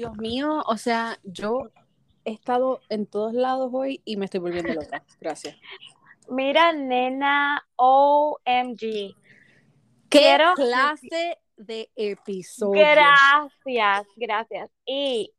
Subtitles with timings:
[0.00, 1.72] Dios mío, o sea, yo
[2.24, 5.04] he estado en todos lados hoy y me estoy volviendo loca.
[5.20, 5.58] Gracias.
[6.26, 8.78] Mira, nena, OMG.
[8.80, 9.14] ¿Qué
[10.08, 12.80] Quiero- clase de episodio?
[12.80, 14.70] Gracias, gracias.
[14.86, 15.34] Y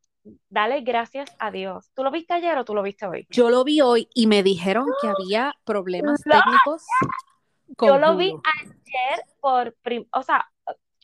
[0.48, 1.90] dale gracias a Dios.
[1.96, 3.26] ¿Tú lo viste ayer o tú lo viste hoy?
[3.32, 6.84] Yo lo vi hoy y me dijeron que había problemas técnicos.
[7.82, 8.28] Yo lo vi
[8.60, 9.76] ayer por,
[10.14, 10.51] o sea,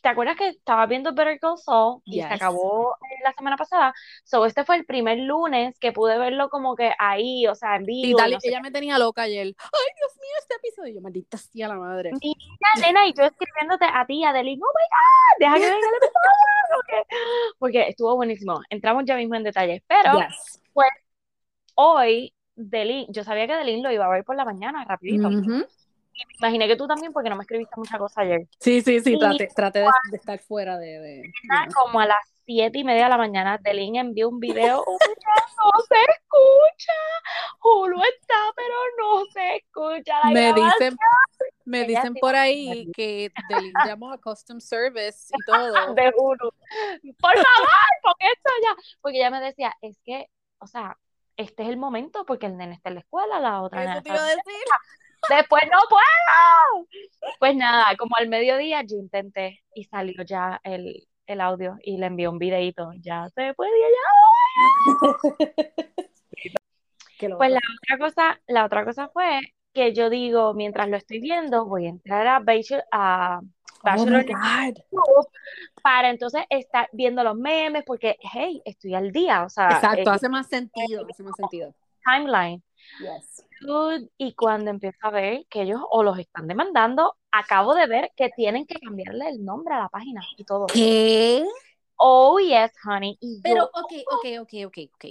[0.07, 2.31] ¿te acuerdas que estaba viendo Better Call Saul y se Yes.
[2.31, 3.93] acabó eh, la semana pasada?
[4.23, 7.83] So, este fue el primer lunes que pude verlo como que ahí, o sea, en
[7.83, 8.07] vivo.
[8.07, 9.47] y dale, no sé ella me tenía loca ayer.
[9.47, 10.95] Ay, Dios mío, este episodio.
[10.95, 12.11] Yo, maldita sea la madre.
[12.21, 15.95] Mira, nena, y yo escribiéndote a ti, Adeline, oh my God, deja que venga el
[15.95, 17.03] episodio, porque,
[17.59, 18.61] porque estuvo buenísimo.
[18.69, 20.61] Entramos ya mismo en detalles, pero Yes.
[21.75, 25.29] hoy, Delin, yo sabía que Delin lo iba a ver por la mañana, rapidito.
[26.39, 28.47] Imaginé que tú también, porque no me escribiste mucha cosa ayer.
[28.59, 31.23] Sí, sí, sí, traté, traté de, de estar fuera de...
[31.73, 35.71] Como a las siete y media de la mañana, Delin envió un video, oh no
[35.81, 36.93] se escucha,
[37.61, 40.73] Hulu está, pero no se escucha la Me grabación.
[40.79, 40.97] dicen,
[41.65, 45.73] me Ella dicen sí por ahí que Delin llamó a Custom Service y todo.
[45.95, 46.51] de Hulu.
[47.19, 47.67] Por favor,
[48.01, 48.75] pon esto ya.
[49.01, 50.27] Porque ella me decía, es que,
[50.59, 50.97] o sea,
[51.35, 54.09] este es el momento porque el nene está en la escuela, la otra Eso te
[54.09, 54.43] iba a decir.
[55.29, 56.87] Después no puedo.
[57.39, 62.05] Pues nada, como al mediodía yo intenté y salió ya el, el audio y le
[62.07, 62.91] envié un videito.
[62.99, 64.97] Ya se podía ya.
[67.37, 69.39] Pues la otra cosa, la otra cosa fue
[69.73, 74.25] que yo digo, mientras lo estoy viendo, voy a entrar a Bachelor, a Oh Bachelor
[75.81, 80.13] para entonces estar viendo los memes, porque, hey, estoy al día, o sea, Exacto, eh,
[80.13, 81.73] hace más sentido, hace más sentido.
[82.03, 82.61] timeline.
[82.99, 83.46] Yes.
[84.17, 88.29] Y cuando empiezo a ver que ellos o los están demandando, acabo de ver que
[88.29, 90.67] tienen que cambiarle el nombre a la página y todo.
[90.67, 91.45] ¿Qué?
[91.97, 93.17] Oh, yes, honey.
[93.19, 95.05] Y Pero, yo, ok, ok, ok, ok, ok.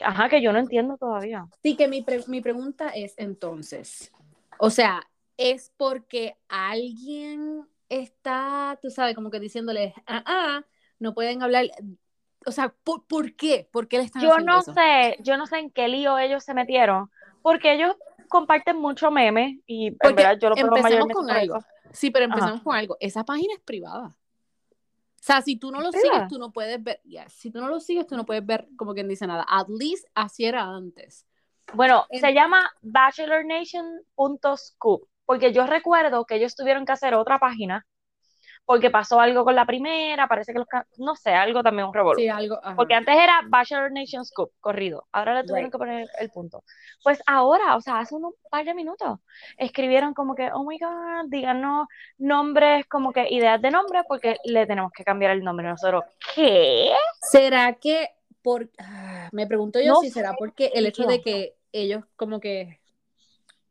[0.00, 1.46] ajá, que yo no entiendo todavía.
[1.62, 4.12] Sí, que mi, pre- mi pregunta es entonces,
[4.58, 5.02] o sea,
[5.36, 10.64] ¿es porque alguien está, tú sabes, como que diciéndole, ah, ah,
[10.98, 11.66] no pueden hablar?
[12.46, 13.68] O sea, ¿por, por qué?
[13.72, 14.72] ¿Por qué le están Yo haciendo no eso?
[14.72, 17.10] sé, yo no sé en qué lío ellos se metieron,
[17.42, 17.96] porque ellos
[18.28, 21.58] comparten mucho memes y en verdad yo lo mayormente con algo.
[21.92, 22.34] Sí, pero Ajá.
[22.34, 22.96] empezamos con algo.
[23.00, 24.08] Esa página es privada.
[24.08, 24.14] O
[25.20, 26.14] sea, si tú no lo ¿Privada?
[26.14, 27.00] sigues, tú no puedes ver.
[27.28, 29.44] Si tú no lo sigues, tú no puedes ver como quien dice nada.
[29.48, 31.26] At least así era antes.
[31.74, 37.86] Bueno, En- se llama bachelornation.scoop, porque yo recuerdo que ellos tuvieron que hacer otra página
[38.68, 40.68] porque pasó algo con la primera, parece que los,
[40.98, 42.18] no sé, algo también un revolú.
[42.20, 42.60] Sí, algo.
[42.62, 42.76] ajá.
[42.76, 45.06] Porque antes era Bachelor Nation Scoop, corrido.
[45.10, 45.72] Ahora le tuvieron Right.
[45.72, 46.62] que poner el punto.
[47.02, 49.20] Pues ahora, o sea, hace un par de minutos,
[49.56, 51.86] escribieron como que, oh my God, díganos
[52.18, 55.66] nombres, como que ideas de nombres, porque le tenemos que cambiar el nombre.
[55.66, 56.04] Nosotros,
[56.34, 56.90] ¿qué?
[57.22, 58.10] ¿Será que
[58.42, 62.38] por ah, me pregunto yo No si será porque el hecho de que ellos como
[62.38, 62.80] que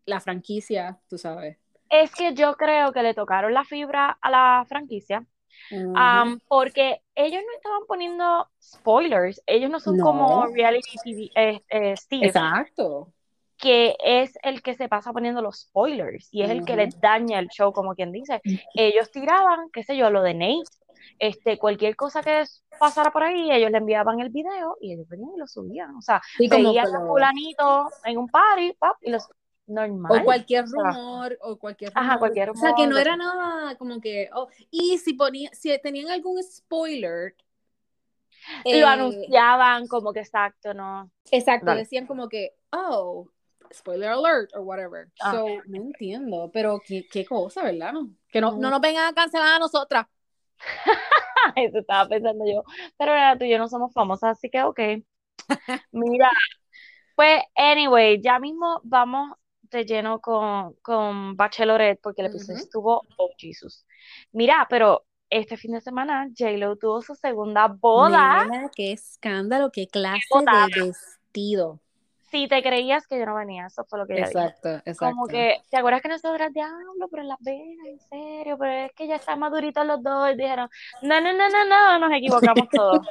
[0.06, 1.60] la franquicia, tú sabes.
[1.90, 5.26] Es que yo creo que le tocaron la fibra a la franquicia,
[6.48, 9.42] porque ellos no estaban poniendo spoilers.
[9.46, 10.04] Ellos no son No.
[10.06, 12.28] como reality TV, eh, eh, Steve.
[12.28, 13.12] Exacto.
[13.60, 17.40] que es el que se pasa poniendo los spoilers y es el que les daña
[17.40, 18.40] el show, como quien dice.
[18.76, 20.62] Ellos tiraban, qué sé yo, lo de Nate,
[21.18, 22.44] este, cualquier cosa que
[22.80, 25.96] pasara por ahí, ellos le enviaban el video y ellos venían y lo subían.
[25.96, 29.28] O sea, Sí, veían a fulanito en un party, pap, y los
[29.68, 30.22] normal.
[30.22, 32.20] O cualquier o rumor, o cualquier Ajá, rumor.
[32.20, 34.30] cualquier O sea, que rumor, no era nada como que.
[34.34, 37.36] oh, y si ponía, si tenían algún spoiler.
[38.66, 41.12] eh, lo anunciaban como que exacto, ¿no?
[41.32, 41.82] Exacto, Dale.
[41.82, 43.28] decían como que, oh,
[43.74, 45.08] spoiler alert o whatever.
[45.22, 45.32] Ah.
[45.32, 47.94] So, no entiendo, pero qué, qué cosa, ¿verdad?
[48.32, 48.62] Que no, Mm.
[48.62, 50.06] no nos vengan a cancelar a nosotras.
[51.56, 52.64] Eso estaba pensando yo.
[52.98, 54.80] Pero ahora tú y yo no somos famosas, así que ok.
[55.92, 56.30] Mira,
[57.16, 59.38] pues, anyway, ya mismo vamos
[59.70, 62.64] de lleno con, con Bachelorette porque el episodio Ujú.
[62.64, 63.86] estuvo, oh Jesus.
[64.32, 68.46] Mira, pero este fin de semana J-Lo tuvo su segunda boda.
[68.46, 70.68] Nena, qué escándalo, qué clase boda.
[70.74, 71.80] de vestido.
[72.30, 74.28] Si te creías que yo no venía, eso fue lo que dijo.
[74.28, 75.16] Exacto, exacto.
[75.16, 78.92] Como que, ¿te acuerdas que nosotras diablo, pero en Las Vegas, en serio, pero es
[78.94, 80.34] que ya están maduritos los dos?
[80.34, 80.70] Y dijeron,
[81.04, 83.08] no, no, no, no, no, nos equivocamos todos.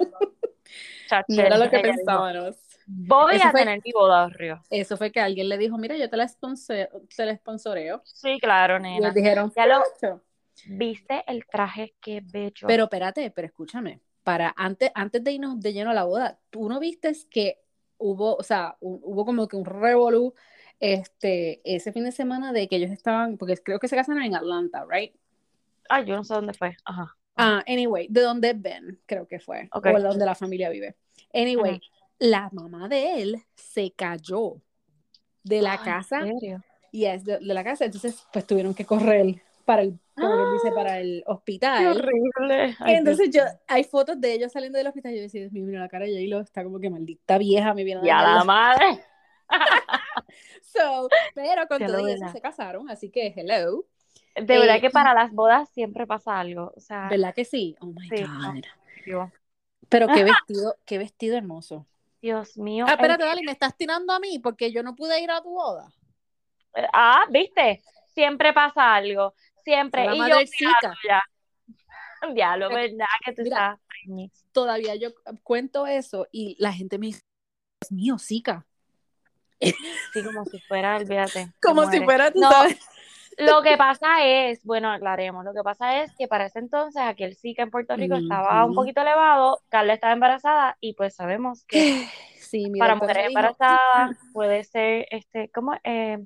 [1.09, 2.57] Chache, No era lo que pensábamos.
[2.87, 4.63] Voy Eso a fue- tener mi boda, Río.
[4.71, 8.01] Eso fue que alguien le dijo, mira, yo te la, sponsor, te la sponsoreo.
[8.05, 8.97] Sí, claro, Y nena.
[8.99, 10.23] ellos dijeron, Ya lo- "Facho".
[10.67, 11.95] ¿Viste el traje?
[12.01, 12.67] Qué bello.
[12.67, 16.69] Pero espérate, pero escúchame, para antes, antes de irnos de lleno a la boda, tú
[16.69, 17.61] no viste que
[17.99, 20.35] hubo, o sea, hu- hubo como que un revolú
[20.81, 24.35] este, ese fin de semana de que ellos estaban, porque creo que se casaron en
[24.35, 25.15] Atlanta, ¿right?
[25.89, 26.77] Ay, yo no sé dónde fue.
[26.85, 27.17] Ajá.
[27.37, 29.87] Ah, anyway, de donde Ben, creo que fue, Ok.
[29.87, 30.97] o de donde la familia vive.
[31.35, 31.81] Anyway.
[32.19, 34.63] La mamá de él se cayó
[35.45, 36.31] de la ¿en casa
[36.93, 40.51] y es de, de la casa, entonces pues tuvieron que correr para el, como quien
[40.51, 41.25] dice, para el
[41.75, 41.87] Qué hospital.
[41.89, 42.77] horrible.
[42.81, 45.65] Ay, Entonces yo, hay fotos de ellos saliendo del hospital y yo decía, Dios mío,
[45.67, 48.09] mira la cara de J-Lo, está como que maldita vieja, me viene a mío.
[48.09, 49.05] Y a dañar la madre.
[50.63, 53.87] So, pero con Qué todo eso se casaron, así que hello.
[54.35, 56.73] De verdad Eh, que para las bodas siempre pasa algo.
[56.77, 57.75] O sea, ¿Verdad que sí?
[57.81, 58.25] Oh my Sí.
[58.27, 58.63] God.
[59.89, 61.87] Pero qué vestido, qué vestido hermoso.
[62.27, 62.87] Dios mío.
[62.89, 65.41] Ah, el- espérate, Dali, me estás tirando a mí porque yo no pude ir a
[65.41, 65.93] tu boda.
[66.93, 67.85] Ah, ¿viste?
[68.15, 69.35] Siempre pasa algo.
[69.63, 70.05] Siempre.
[70.07, 70.49] La Y yo, madre mira,
[70.81, 70.95] chica.
[71.09, 71.23] ya.
[72.35, 73.07] Diablo, ¿verdad?
[73.25, 73.79] Que tú Mira.
[74.05, 74.43] estás.
[74.53, 75.11] Todavía yo
[75.45, 77.21] cuento eso y la gente me dice,
[77.81, 78.67] Dios mío, Zika.
[79.61, 81.31] Sí, como si fuera, olvídate.
[81.47, 82.79] te Como si fuera, tú No, sabes.
[83.39, 87.25] Lo que pasa es, bueno, aclaremos, lo que pasa es que para ese entonces aquí
[87.25, 91.65] el Zika en Puerto Rico estaba un poquito elevado, Carla estaba embarazada y pues sabemos
[91.67, 91.79] que
[92.35, 96.25] Sí, para mujeres dijo, embarazadas puede ser, este, ¿cómo, eh,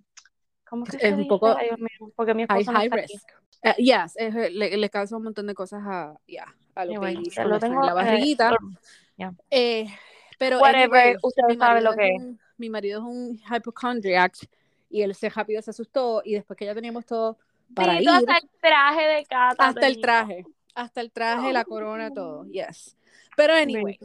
[0.69, 1.71] ¿cómo que Es un poco Ay,
[2.15, 3.13] porque mi high, esposo no está aquí.
[3.15, 3.29] risk.
[3.63, 7.35] Eh, yes, es- le, le causa un montón de cosas a, yeah, a los babies
[7.35, 8.57] cuando lo tengo, la eh, barriguita.
[9.51, 9.87] Eh,
[10.39, 12.23] pero Whatever, anyway, ustedes saben lo que es
[12.57, 14.35] mi marido es un hypochondriac
[14.91, 17.39] y él se rápido se asustó y después que ya teníamos todo
[17.75, 20.45] para Dito ir, hasta el traje de Cata hasta el traje,
[20.75, 22.97] hasta el traje, la corona, todo, yes.
[23.37, 23.99] Pero anyway,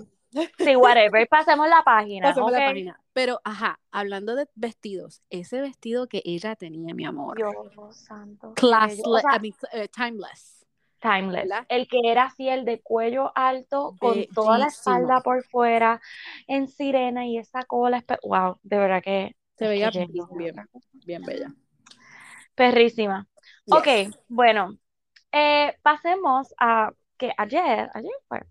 [0.57, 2.99] Sí, whatever, pasemos la página, pasemos la página.
[3.13, 8.49] Pero, ajá, hablando de vestidos, ese vestido que ella tenía, mi amor, Dios santo.
[8.49, 10.65] O classless, sea, I mean, eh, timeless.
[10.99, 11.43] timeless.
[11.43, 11.65] ¿verdad?
[11.69, 16.01] El que era así, el de cuello alto, con toda la espalda por fuera,
[16.47, 18.03] en sirena y esa cola.
[18.23, 20.11] Wow, de verdad que Se veía bien,
[21.05, 21.53] bien, bella.
[22.55, 23.27] Perrísima.
[23.65, 23.75] Yes.
[23.75, 24.77] Ok, bueno,
[25.31, 28.41] eh, pasemos a que ayer, ayer fue,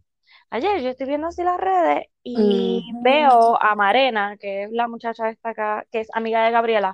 [0.51, 3.03] ayer yo estoy viendo así las redes y Ujú.
[3.03, 6.93] veo a Marena, que es la muchacha esta acá, que es amiga de Gabriela,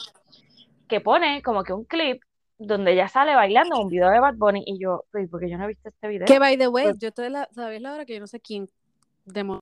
[0.88, 2.22] que pone como que un clip
[2.58, 5.64] donde ella sale bailando un video de Bad Bunny y yo, "Uy, porque yo no
[5.64, 6.26] he visto este video.
[6.26, 8.26] Que by the way, Pues- yo todavía la, todavía es la hora que yo no
[8.26, 8.68] sé quién
[9.24, 9.60] demo-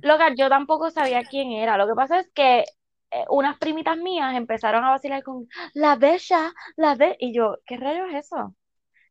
[0.00, 1.76] Loca, yo tampoco sabía quién era.
[1.76, 2.64] Lo que pasa es que
[3.12, 7.76] eh, unas primitas mías empezaron a vacilar con la bella, la de y yo, ¿qué
[7.76, 8.54] rayos es eso?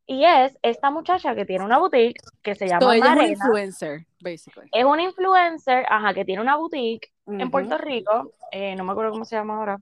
[0.06, 3.26] Y es esta muchacha que tiene una boutique que se So, llama ella es una
[3.28, 4.68] influencer, basically.
[4.72, 7.50] Es una influencer, ajá, que tiene una boutique en.
[7.50, 8.32] Puerto Rico.
[8.50, 9.78] eh, no me acuerdo cómo se llama ahora.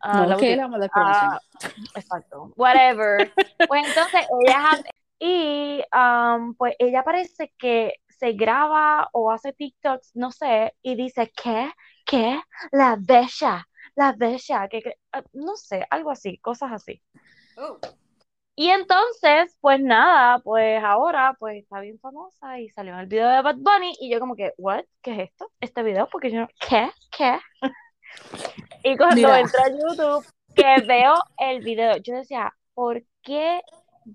[0.00, 0.56] Ah, No, la que boutique.
[0.56, 1.30] le vamos a dar promoción.
[1.32, 1.40] Ah,
[1.94, 2.52] exacto.
[2.56, 3.32] Whatever.
[3.68, 4.82] Pues entonces ella
[5.18, 11.30] y um, pues ella parece que se graba o hace TikToks, no sé, y dice,
[11.42, 11.70] ¿qué?
[12.10, 12.40] ¿Qué?
[12.72, 17.00] La bella, la bella, que, que- ah, no sé, algo así, cosas así.
[17.56, 17.78] Oh.
[18.56, 23.28] Y entonces, pues nada, pues ahora pues está bien famosa y salió en el video
[23.28, 24.84] de Bad Bunny y yo como que, ¿what?
[25.02, 25.52] ¿Qué es esto?
[25.60, 26.90] Este video, porque yo, ¿qué?
[27.16, 27.38] ¿Qué?
[28.82, 29.38] Y cuando Mira.
[29.38, 33.62] entré a YouTube, que veo el video, yo decía, ¿por qué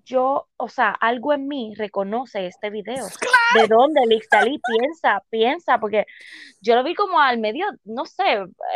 [0.04, 3.06] yo, o sea, algo en mí reconoce este video?
[3.56, 5.80] ¿De dónde Lixtalí piensa, piensa?
[5.80, 6.06] Porque
[6.62, 8.24] yo lo vi como al medio, no sé,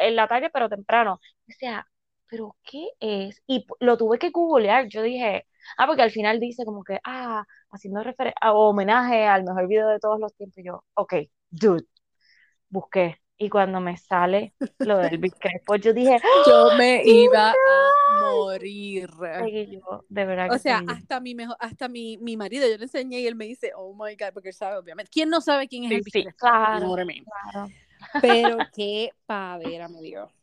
[0.01, 1.19] en la tarde, pero temprano.
[1.47, 1.87] O sea,
[2.27, 3.41] ¿pero qué es?
[3.47, 4.87] Y lo tuve que googlear.
[4.87, 9.67] Yo dije, ah, porque al final dice como que, ah, haciendo referencia, homenaje al mejor
[9.67, 10.57] video de todos los tiempos.
[10.59, 11.13] Y yo, ok,
[11.49, 11.85] dude,
[12.69, 13.17] busqué.
[13.41, 17.55] Y cuando me sale lo del Big Crespo, yo dije, Yo me iba a
[18.21, 19.09] morir.
[19.71, 22.83] yo, de verdad O que sea, hasta mi mejor, hasta mi, mi marido, yo le
[22.83, 25.09] enseñé y él me dice, oh my God, porque él sabe, obviamente.
[25.11, 26.37] ¿Quién no sabe quién es Sí, el sí, Crespo?
[26.37, 27.73] claro, claro.
[28.19, 30.33] Pero qué pavera me dio.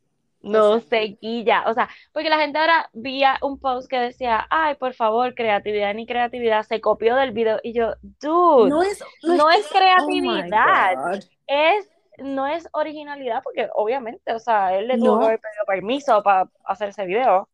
[0.43, 4.77] No sea, seguía, o sea, porque la gente ahora veía un post que decía, ay,
[4.77, 9.51] por favor, creatividad ni creatividad, se copió del video y yo, dude, no es, no
[9.51, 11.21] es oh creatividad, God.
[11.49, 15.19] es, no es originalidad, porque obviamente, o sea, él le tuvo No.
[15.19, 17.49] que haber pedido permiso para hacer ese video,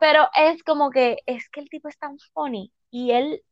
[0.00, 3.42] pero es como que, es que el tipo es tan funny y él,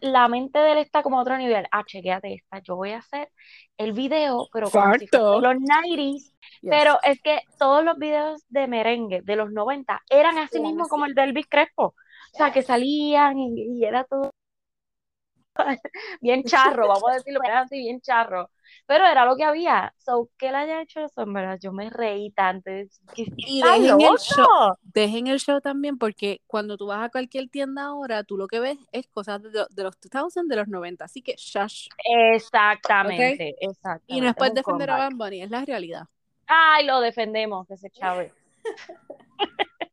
[0.00, 2.98] la mente de él está como a otro nivel, ah, chequéate esta, yo voy a
[2.98, 3.30] hacer
[3.78, 6.70] el video, pero como si los 90s, Yes.
[6.70, 11.06] pero es que todos los videos de merengue de los 90 eran así mismo como
[11.06, 11.94] el de Elvis Crespo.
[12.32, 14.30] O sea, que salían y, y era todo
[16.20, 18.50] bien charro, vamos a decirlo, era así bien charro.
[18.86, 19.92] Pero era lo que había.
[19.98, 22.70] So, que él haya hecho eso, en verdad, yo me reí tanto.
[23.14, 27.48] Que Y dejen el show, dejen el show también porque cuando tú vas a cualquier
[27.48, 31.04] tienda ahora, tú lo que ves es cosas de, de los 2000, de los 90,
[31.04, 31.88] así que shush.
[32.32, 34.04] Exactamente, exactamente.
[34.06, 35.12] Y no es un defender a comeback.
[35.12, 36.04] Bad Bunny, es la realidad.
[36.46, 38.32] Ay, lo defendemos, ese chave.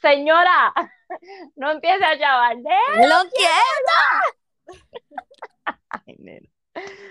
[0.00, 0.72] Señora,
[1.56, 2.58] no empiece a chaval.
[2.58, 4.43] ¡Lo quiero!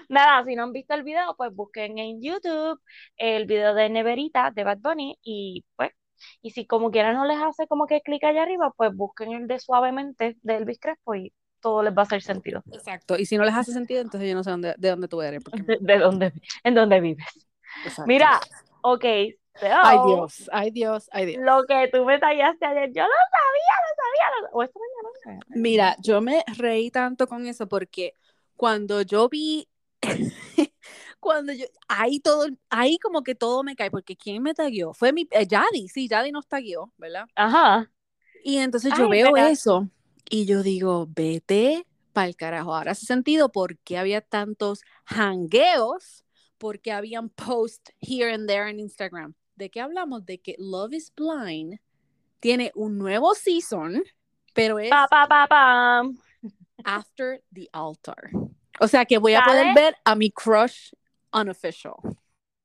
[0.09, 2.79] Nada, si no han visto el video, pues busquen en YouTube
[3.17, 5.91] el video de Neverita de Bad Bunny y pues,
[6.41, 9.47] y si como quieran no les hace como que clic allá arriba, pues busquen el
[9.47, 12.61] de Suavemente de Elvis Crespo y todo les va a hacer sentido.
[12.71, 13.17] Exacto.
[13.17, 15.41] Y si no les hace sentido, entonces yo no sé dónde, de dónde tú eres.
[15.43, 15.63] Porque...
[15.63, 16.33] De, de dónde,
[16.63, 17.25] en dónde vives.
[17.83, 18.07] Exacto.
[18.07, 18.39] Mira,
[18.81, 19.05] ok,
[19.81, 21.43] Ay Dios, ay Dios, ay Dios.
[21.45, 25.09] lo que tú me tallaste ayer, yo lo sabía, lo sabía, lo- o esta mañana.
[25.09, 25.45] no sé.
[25.53, 28.15] Mira, yo me reí tanto con eso porque
[28.55, 29.67] cuando yo vi,
[31.19, 34.93] cuando yo, ahí todo, ahí como que todo me cae, porque ¿quién me tagueó?
[34.93, 37.27] Fue mi, eh, Yadi, sí, Yadi nos tagueó, ¿verdad?
[37.35, 37.91] Ajá.
[38.43, 39.37] Y entonces yo Ay, veo ¿verdad?
[39.37, 39.89] eso
[40.29, 42.75] y yo digo, vete pa'l carajo.
[42.75, 46.25] Ahora hace sentido por qué había tantos hangueos,
[46.57, 49.35] porque habían posts here and there en Instagram.
[49.55, 50.25] ¿De qué hablamos?
[50.25, 51.79] De que Love is Blind
[52.39, 54.03] tiene un nuevo season,
[54.53, 56.17] pero es Pa, pa, pa, pam.
[56.83, 58.31] After the Altar.
[58.79, 60.91] O sea que voy a poder ver a mi crush
[61.31, 61.95] unofficial.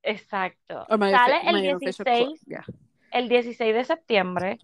[0.03, 0.87] Exacto.
[0.89, 2.65] Sale el my unofficial 16, crush, yeah.
[3.13, 4.59] el 16 de septiembre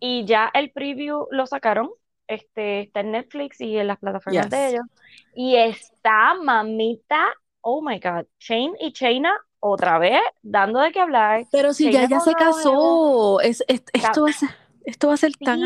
[0.00, 1.90] y ya el preview lo sacaron.
[2.26, 4.84] Este, está en Netflix y en las plataformas de ellos.
[5.34, 7.32] Y está mamita,
[7.62, 11.46] oh my God, Shane y Chaina otra vez dando de qué hablar.
[11.50, 14.48] Pero si ya ya se casó, es, es- esto va a ser,
[14.84, 15.60] esto va a ser tan,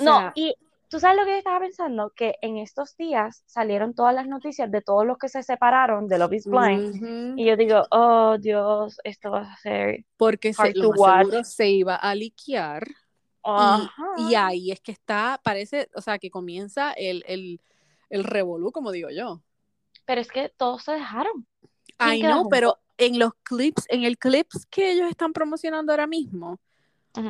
[0.00, 0.54] no, y
[0.88, 4.70] tú sabes lo que yo estaba pensando, que en estos días salieron todas las noticias
[4.70, 7.38] de todos los que se separaron de Love is Blind.
[7.38, 11.96] Y yo digo, oh Dios, esto va a ser porque se, lo seguro se iba
[11.96, 13.90] a liquear y, Ajá.
[14.16, 17.60] y ahí es que está, parece, o sea, que comienza el, el,
[18.10, 19.40] el revolú, como digo yo.
[20.04, 21.46] Pero es que todos se dejaron.
[21.86, 26.06] ¿Quién Ay, no, pero en los clips, en el clips que ellos están promocionando ahora
[26.06, 26.58] mismo,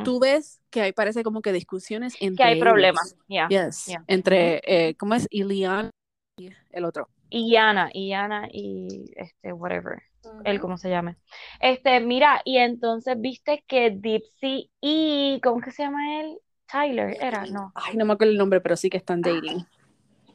[0.05, 2.63] tú ves que hay parece como que discusiones Que entre hay ellos.
[2.65, 3.49] problemas, ya.
[3.49, 4.05] Yes, Yeah.
[4.09, 5.29] entre, eh, ¿cómo es?
[5.31, 5.91] Ilian
[6.39, 7.09] y el otro.
[7.31, 10.03] Y Ana, y este, whatever,
[10.45, 11.17] él como se llame.
[11.61, 16.39] Este, mira, y entonces viste que Dipsy y, ¿cómo que se llama él?
[16.71, 19.65] Tyler, era, no, Ay, no me acuerdo el nombre, pero sí que están dating.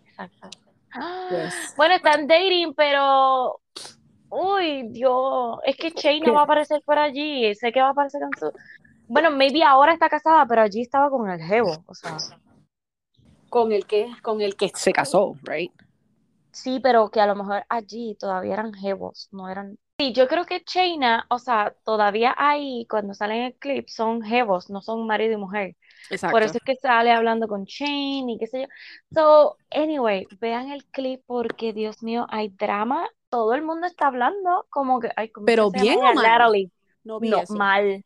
[0.05, 0.49] exacto.
[0.93, 1.27] ¡Ah!
[1.29, 1.73] Yes.
[1.75, 3.61] Bueno, están dating, pero,
[4.31, 7.91] uy, Dios, es que Shay no va a aparecer por allí, sé que va a
[7.91, 8.57] aparecer con su,
[9.07, 12.17] bueno, maybe ahora está casada, pero allí estaba con el jevo, o sea,
[13.49, 15.71] Con el que, con el que se casó, right?
[16.51, 19.77] sí, pero que a lo mejor allí todavía eran jevos, no eran.
[19.99, 24.21] Sí, yo creo que Shayna, o sea, todavía ahí, cuando salen en el clip, son
[24.21, 25.75] jevos, no son marido y mujer.
[26.09, 26.33] Exacto.
[26.33, 28.67] Por eso es que sale hablando con Shane y qué sé yo.
[29.13, 33.07] So, anyway, vean el clip porque, Dios mío, hay drama.
[33.31, 36.11] Todo el mundo está hablando como que, ay, ¿cómo Pero que se llama bien o
[36.11, 36.13] ella?
[36.15, 36.23] mal.
[36.31, 36.71] Natalie.
[37.05, 37.55] no vi No, eso.
[37.55, 38.05] mal.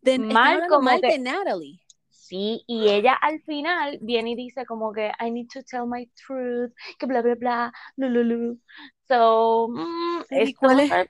[0.00, 1.80] De, mal como mal que- de Natalie.
[2.08, 6.06] Sí, y ella al final viene y dice como que I need to tell my
[6.26, 8.58] truth, que bla, bla, bla, lululu.
[9.06, 10.88] So, mm, Pero, ¿y esto cuál es?
[10.88, 11.08] bueno.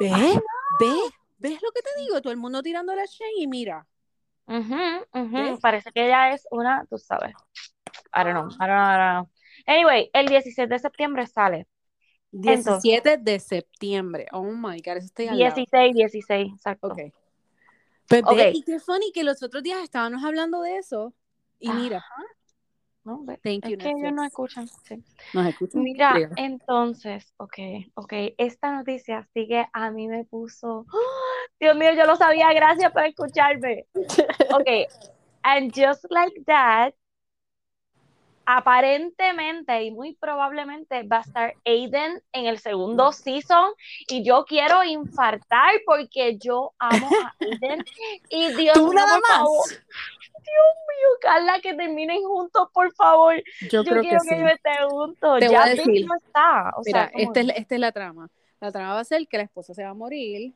[0.00, 0.40] ¿Ves?
[0.80, 1.12] ¿Ves?
[1.38, 2.22] ¿Ves lo que te digo?
[2.22, 3.86] Todo el mundo tirando la Shane y mira.
[4.46, 5.60] Ujú, ¿Ves?
[5.60, 7.34] Parece que ella es una, tú sabes.
[8.14, 9.30] I don't know, I don't know, I don't know.
[9.66, 11.66] Anyway, el 16 de septiembre sale.
[12.32, 14.26] 17 de septiembre.
[14.32, 15.54] Oh my God, eso estoy al lado.
[15.54, 16.88] 16, 16, exacto.
[16.88, 16.98] Ok.
[18.08, 18.36] Pues Ok.
[18.36, 21.14] ve, y qué funny que los otros días estábamos hablando de eso.
[21.58, 22.22] Y mira, Ajá.
[23.02, 24.68] No, ve, Thank es you, que ellos no escuchan.
[24.68, 25.02] sí.
[25.32, 25.82] nos escuchan.
[25.82, 26.30] Mira, Creo.
[26.36, 27.58] entonces, ok,
[27.94, 30.96] ok, esta noticia sí que a mí me puso, ¡Ah!
[31.58, 33.86] Dios mío, yo lo sabía, gracias por escucharme.
[34.52, 34.68] Ok,
[35.42, 36.92] and just like that,
[38.56, 43.70] aparentemente y muy probablemente va a estar Aiden en el segundo season
[44.08, 47.84] y yo quiero infartar porque yo amo a Aiden
[48.28, 49.68] y Dios mío, nada por favor, más.
[49.70, 53.34] Dios mío, Carla, que terminen juntos, por favor.
[53.70, 54.40] Yo, Yo creo quiero que que sí.
[54.40, 55.38] ellos estén juntos.
[55.38, 55.86] Te voy ya a decir.
[55.92, 56.70] Vic no está.
[56.76, 58.28] O Mira, sea, esta es, la- esta es la trama.
[58.60, 60.54] La trama va a ser que la esposa se va a morir.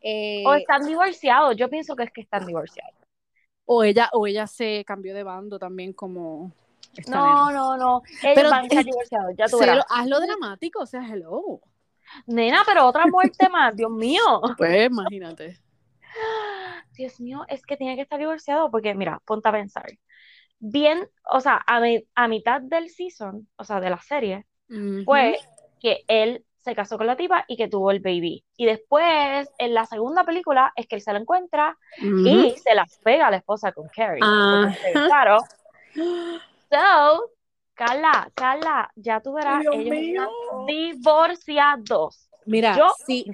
[0.00, 1.56] eh, o están divorciados.
[1.56, 2.94] Yo pienso que es que están divorciados.
[3.66, 6.52] o ella, o ella se cambió de bando también como
[7.08, 8.02] No, no, no.
[8.22, 9.32] Ellos Pero van a estar es- divorciados.
[9.36, 9.86] Ya tú Cero- verás.
[9.90, 11.60] hazlo dramático, o sea, hello.
[12.26, 13.74] Nena, pero otra muerte más.
[13.76, 14.22] Dios mío.
[14.56, 15.58] Pues imagínate.
[16.92, 19.86] Dios mío, es que tiene que estar divorciado porque, mira, ponte a pensar.
[20.60, 24.46] Bien, o sea, a, mi- a mitad del season, o sea, de la serie,
[25.04, 25.36] fue
[25.80, 28.44] que él se casó con la tipa y que tuvo el baby.
[28.56, 32.96] Y después, en la segunda película, es que él se la encuentra y se las
[33.04, 34.20] pega a la esposa con Carrie.
[34.22, 35.38] Porque, Claro.
[36.74, 37.30] So,
[37.74, 40.22] Carla, Carla, ya tú verás, Dios ellos mío.
[40.22, 42.28] están divorciados.
[42.46, 43.24] Mira, Yo, si,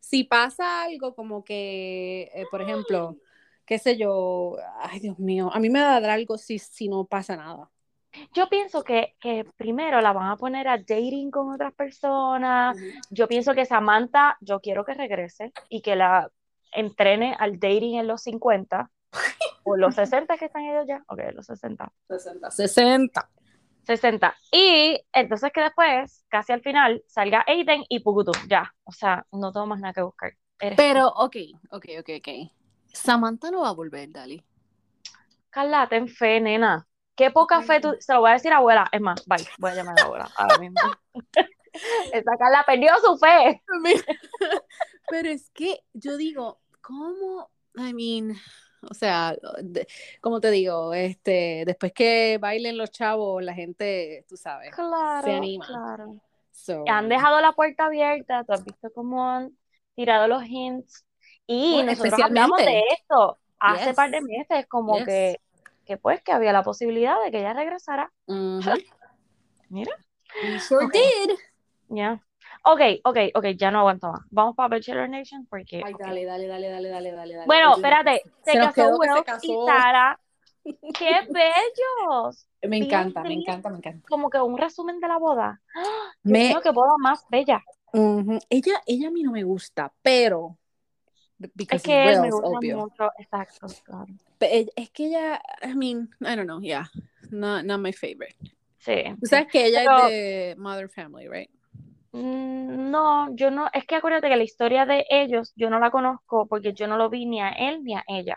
[0.00, 3.16] si pasa algo como que, eh, por ejemplo,
[3.66, 6.88] qué sé yo, ay Dios mío, a mí me va a dar algo si, si
[6.88, 7.70] no pasa nada.
[8.32, 12.78] Yo pienso que, que primero la van a poner a dating con otras personas.
[13.10, 16.30] Yo pienso que Samantha, yo quiero que regrese y que la
[16.72, 18.90] entrene al dating en los 50
[19.66, 21.02] o los 60 que están ellos ya.
[21.08, 21.92] Ok, los 60.
[22.08, 22.50] 60.
[22.50, 23.30] 60.
[23.84, 24.36] 60.
[24.52, 28.32] Y entonces que después, casi al final, salga Aiden y Pugutu.
[28.48, 28.72] Ya.
[28.84, 30.32] O sea, no tengo más nada que buscar.
[30.58, 31.36] Eres Pero, ok,
[31.70, 32.28] ok, ok, ok.
[32.92, 34.42] Samantha no va a volver, Dali.
[35.50, 36.86] Carla, ten fe, nena.
[37.14, 37.96] Qué poca fe tú.
[37.98, 38.88] Se lo voy a decir a abuela.
[38.92, 39.46] Es más, bye.
[39.58, 40.80] Voy a llamar a la abuela ahora mismo.
[42.12, 43.62] Esa Carla perdió su fe.
[45.10, 47.50] Pero es que yo digo, ¿cómo?
[47.76, 48.36] I mean,
[48.90, 49.86] o sea, de-
[50.20, 55.32] como te digo, este, después que bailen los chavos, la gente, tú sabes, Claro, se
[55.36, 55.66] anima.
[55.66, 56.16] claro.
[56.52, 59.56] So, Han dejado la puerta abierta, tú has visto cómo han
[59.94, 61.04] tirado los hints.
[61.46, 63.94] Y Bueno, nosotros hablamos de esto hace Yes.
[63.96, 65.04] par de meses, como Yes.
[65.06, 65.40] que,
[65.84, 68.10] que pues que había la posibilidad de que ella regresara.
[69.68, 69.92] Mira.
[70.42, 71.36] We sure did.
[71.88, 72.20] Ya.
[72.64, 74.20] Ok, ok, ok, ya no aguanto más.
[74.30, 75.82] Vamos para Bachelor Nation porque.
[75.84, 76.00] Ay, ok.
[76.00, 77.46] dale, dale, dale, dale, dale, dale, dale.
[77.46, 79.54] Bueno, espérate, se, Se casó que Will y.
[79.66, 80.20] Sara.
[80.64, 82.48] ¡Qué bellos!
[82.62, 84.08] Me Bien encanta, me encanta, me encanta.
[84.08, 85.60] Como que un resumen de la boda.
[85.76, 86.12] ¡Ah!
[86.24, 87.62] Me, mío, qué boda más bella.
[87.92, 88.38] ujú.
[88.50, 90.58] ella, ella a mí no me gusta, pero
[91.70, 92.78] Es que él me gusta obvio.
[92.78, 93.10] mucho.
[93.18, 94.06] Exacto, claro.
[94.40, 96.88] E, Es que ella, I mean, I don't know, yeah,
[97.30, 98.34] not, not my favorite.
[98.78, 99.04] Sí.
[99.20, 101.50] Tú sabes que ella Pero- es de Mother Family, right?
[102.16, 105.90] Mm, No, yo no, es que acuérdate que la historia de ellos yo no la
[105.90, 108.36] conozco porque yo no lo vi ni a él ni a ella.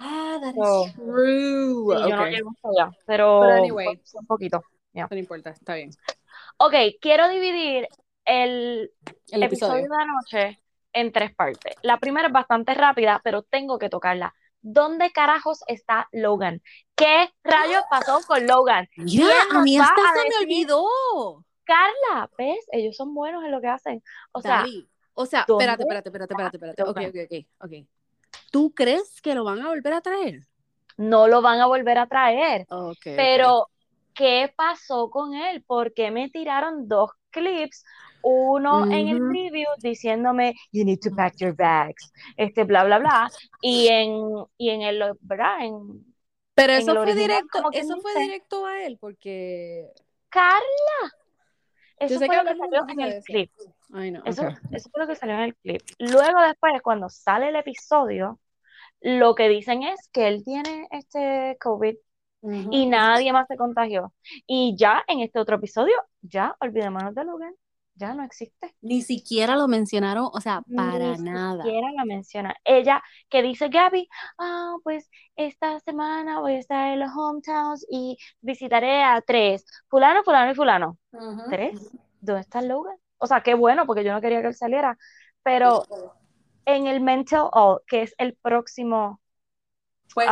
[0.00, 1.94] Ah, that So, is true.
[1.94, 2.34] Sí, yo no Okay.
[2.36, 4.00] llego hasta allá, pero anyway.
[4.14, 4.62] un poquito.
[5.10, 5.90] No importa, está bien.
[6.58, 7.88] Ok, quiero dividir
[8.24, 8.90] el
[9.30, 9.88] El episodio episodio.
[9.88, 11.76] de anoche en tres partes.
[11.82, 14.34] La primera es bastante rápida, pero tengo que tocarla.
[14.62, 16.60] ¿Dónde carajos está Logan?
[16.94, 18.88] ¿Qué rayos pasó con Logan?
[19.06, 21.44] ¿Quién a mí hasta se me olvidó.
[21.64, 22.66] Carla, ¿ves?
[22.72, 24.02] Ellos son buenos en lo que hacen.
[24.32, 24.64] O sea.
[25.14, 26.82] O sea, ¿dónde espérate, espérate, espérate, espérate, espérate.
[26.82, 27.86] Ok, ok, ok, ok.
[28.50, 30.46] ¿Tú crees que lo van a volver a traer?
[31.00, 32.66] no lo van a volver a traer.
[32.68, 32.98] Ok, ok.
[33.16, 33.68] Pero,
[34.14, 35.62] ¿qué pasó con él?
[35.62, 37.84] ¿Por qué me tiraron dos clips?
[38.22, 43.30] Uno en el preview diciéndome, you need to pack your bags, este, bla, bla, bla.
[43.62, 45.64] Y en, y en el, ¿verdad?
[45.64, 46.04] En
[46.54, 48.24] Pero eso fue original, directo, eso fue dice.
[48.24, 49.86] directo a él, porque
[50.28, 51.16] Carla.
[52.00, 53.50] Eso fue lo que salió en el clip.
[53.92, 55.82] Ay, no, Eso, fue lo que salió en el clip.
[55.98, 58.40] Luego después, cuando sale el episodio,
[59.00, 61.96] lo que dicen es que él tiene este COVID
[62.42, 64.12] y nadie más se contagió.
[64.46, 67.54] Y ya en este otro episodio, ya olvidémonos de Logan,
[68.00, 68.74] ya no existe.
[68.80, 71.62] Ni siquiera lo mencionaron, o sea, para Ni nada.
[71.62, 72.56] siquiera la menciona.
[72.64, 74.08] Ella, que dice Gaby,
[74.38, 80.24] ah, pues esta semana voy a estar en los hometowns y visitaré a tres, fulano,
[80.24, 80.98] fulano y fulano.
[81.50, 81.78] ¿Tres?
[82.20, 82.96] ¿Dónde está Logan?
[83.18, 84.96] O sea, qué bueno, porque yo no quería que él saliera.
[85.42, 85.84] Pero
[86.64, 89.20] en el Mental All, que es el próximo,
[90.14, 90.28] Pues,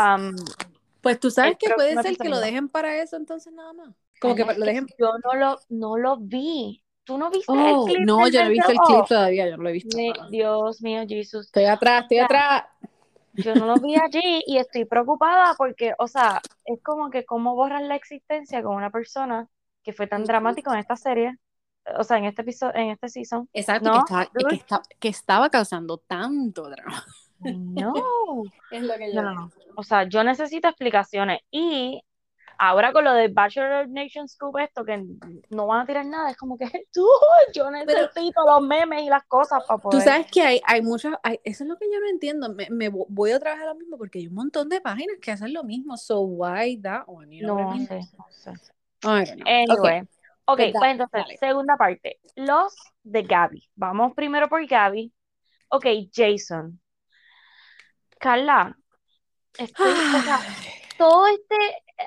[1.00, 3.94] pues tú sabes que puede ser que lo dejen para eso entonces nada más.
[4.20, 4.86] Como que lo dejen.
[4.98, 6.82] yo no lo, no lo vi.
[7.08, 9.56] ¿Tú no viste el Oh, clip no, yo no he visto el clip todavía, yo
[9.56, 9.96] no lo he visto.
[9.96, 10.12] Mi-.
[10.30, 11.46] Dios mío, Jesús.
[11.46, 12.64] Estoy atrás, estoy atrás.
[13.32, 17.54] Yo no lo vi allí y estoy preocupada porque, o sea, es como que cómo
[17.54, 19.48] borras la existencia con una persona
[19.82, 21.38] que fue tan dramático en esta serie,
[21.96, 23.48] o sea, en este episodio, en este season.
[23.54, 27.04] Exacto, No, que, estaba, que, estaba, que estaba causando tanto drama.
[27.40, 27.94] No,
[28.70, 29.50] Es lo que no, no.
[29.76, 32.02] O sea, yo necesito explicaciones y
[32.58, 35.04] ahora con lo de Bachelor Nation Scoop, esto que
[35.50, 37.06] no van a tirar nada, es como que tú,
[37.54, 40.02] yo necesito los memes y las cosas para Tú poder.
[40.02, 42.52] sabes que hay, hay muchas, hay- eso es lo que yo no entiendo.
[42.52, 45.16] Me, me vo- voy otra vez a lo mismo porque hay un montón de páginas
[45.22, 45.96] que hacen lo mismo.
[45.96, 47.34] So why that one?
[47.34, 48.52] You know No sé, no sé.
[49.02, 50.00] Anyway,
[50.46, 51.36] ok, Pues pues entonces, dale.
[51.38, 53.70] segunda parte, los de Gaby.
[53.76, 55.12] Vamos primero por Gaby.
[55.68, 56.80] Ok, Jason.
[58.18, 58.76] Carla,
[59.58, 61.54] estoy, o sea, Ay, todo este,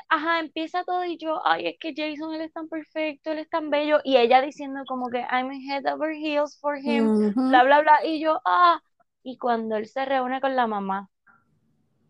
[0.09, 3.49] ajá, empieza todo y yo, ay, es que Jason, él es tan perfecto, él es
[3.49, 7.47] tan bello, y ella diciendo como que I'm head over heels for him, ujú.
[7.47, 8.81] bla, bla, bla, y yo, ah,
[9.23, 11.09] y cuando él se reúne con la mamá,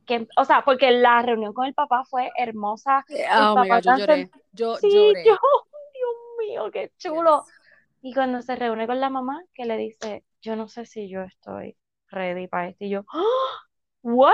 [0.05, 3.83] que, o sea, porque la reunión con el papá fue hermosa, el Oh papá God,
[3.83, 4.29] yo tan lloré.
[4.51, 5.25] Yo Sí, lloré.
[5.25, 5.33] yo,
[5.93, 7.45] Dios mío, qué chulo.
[7.45, 7.53] Yes.
[8.01, 11.21] Y cuando se reúne con la mamá, que le dice, yo no sé si yo
[11.23, 11.77] estoy
[12.09, 12.85] ready para esto.
[12.85, 13.59] Y yo, "Ah,
[14.03, 14.33] ¿what?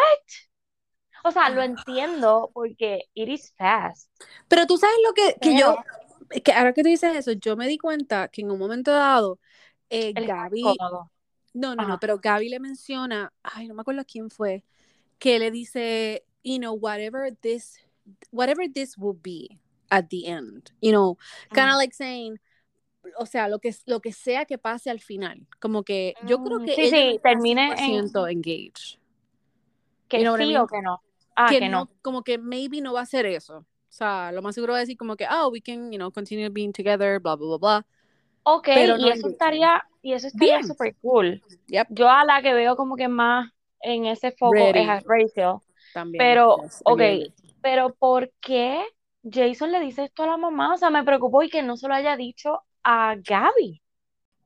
[1.27, 4.09] O sea, lo entiendo porque it is fast.
[4.47, 5.75] Pero tú sabes lo que, que yo,
[6.43, 9.39] que ahora que tú dices eso, yo me di cuenta que en un momento dado,
[9.89, 10.77] eh, Gaby,
[11.53, 14.63] no, no, no, pero Gaby le menciona, ay, no me acuerdo quién fue,
[15.19, 17.79] que le dice, you know, whatever this,
[18.31, 19.59] whatever this will be,
[19.89, 20.71] at the end.
[20.81, 21.17] You know,
[21.53, 22.39] kind of like saying,
[23.17, 25.47] o sea, lo que, lo que sea que pase al final.
[25.59, 28.99] Como que yo creo Mm, que sí, ella sí, termine en 100% engaged.
[30.09, 30.61] que You know I sí mean?
[30.61, 31.01] o que no.
[31.39, 31.91] Ah, que, que no, no.
[32.01, 33.57] como que maybe no va a ser eso.
[33.59, 33.65] O
[33.97, 36.49] sea, lo más seguro va a decir como que, oh, we can, you know, continue
[36.49, 37.85] being together, blah, blah, blah, blah.
[38.43, 39.31] Ok, Pero y no eso engagement.
[39.33, 41.41] estaría, y eso estaría súper cool.
[41.67, 41.87] Yep.
[41.91, 44.89] Yo a la que veo como que más en ese foco es Ready.
[44.89, 45.55] a Rachel.
[45.93, 46.19] También.
[46.19, 47.01] Pero, yes, ok,
[47.61, 48.83] pero ¿por qué
[49.23, 50.73] Jason le dice esto a la mamá?
[50.73, 53.81] O sea, me preocupó y que no se lo haya dicho a Gaby.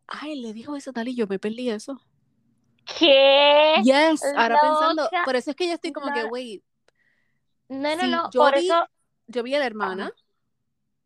[0.07, 2.01] Ay, le dijo eso tal y yo me perdí eso.
[2.99, 3.75] ¿Qué?
[3.83, 5.23] Yes, ahora pensando, Loca.
[5.25, 6.63] por eso es que yo estoy como que, wait,
[7.77, 8.85] No, no, Sí, no, yo por vi- eso,
[9.27, 10.11] yo vi a la hermana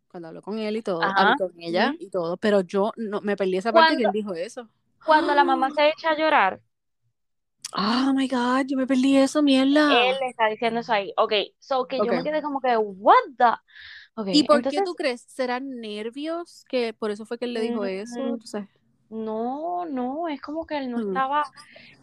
[0.07, 3.35] cuando habló con él y todo, hablé con ella y todo, pero yo no me
[3.37, 4.69] perdí esa parte que él dijo eso.
[5.05, 6.61] cuando la mamá se echa a llorar,
[7.77, 9.85] Oh my god, yo me perdí eso, mierda.
[9.87, 11.13] él le está diciendo eso ahí.
[11.17, 13.45] Ok, so que yo me quedé como que, what the?
[14.15, 15.21] Ok, ¿Y por entonces, qué tú crees?
[15.27, 16.65] ¿Serán nervios?
[16.69, 18.21] Que por eso fue que él le dijo eso.
[18.21, 18.69] Mm, Tú sabes.
[19.09, 21.01] No, no, es como que él no Mm.
[21.07, 21.45] estaba,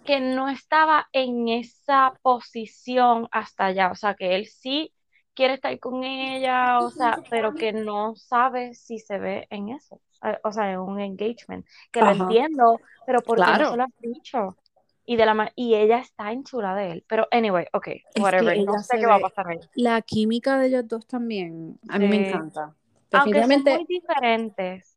[0.04, 3.90] que no estaba en esa posición hasta allá.
[3.90, 4.94] O sea, que él sí
[5.34, 10.00] quiere estar con ella, o sea, pero que no sabe si se ve en eso.
[10.24, 11.66] eh, O sea, en un engagement.
[11.90, 13.70] Que lo entiendo, pero ¿por qué no Claro.
[13.70, 14.56] se lo has dicho?
[15.04, 17.04] Y, de la ma- y ella está en chula de él.
[17.08, 18.56] Pero, anyway, ok, que whatever.
[18.64, 19.58] No sé qué va a pasar ahí.
[19.74, 22.74] La química de ellos dos también, a mí me encanta.
[23.12, 24.91] Aunque son muy diferentes.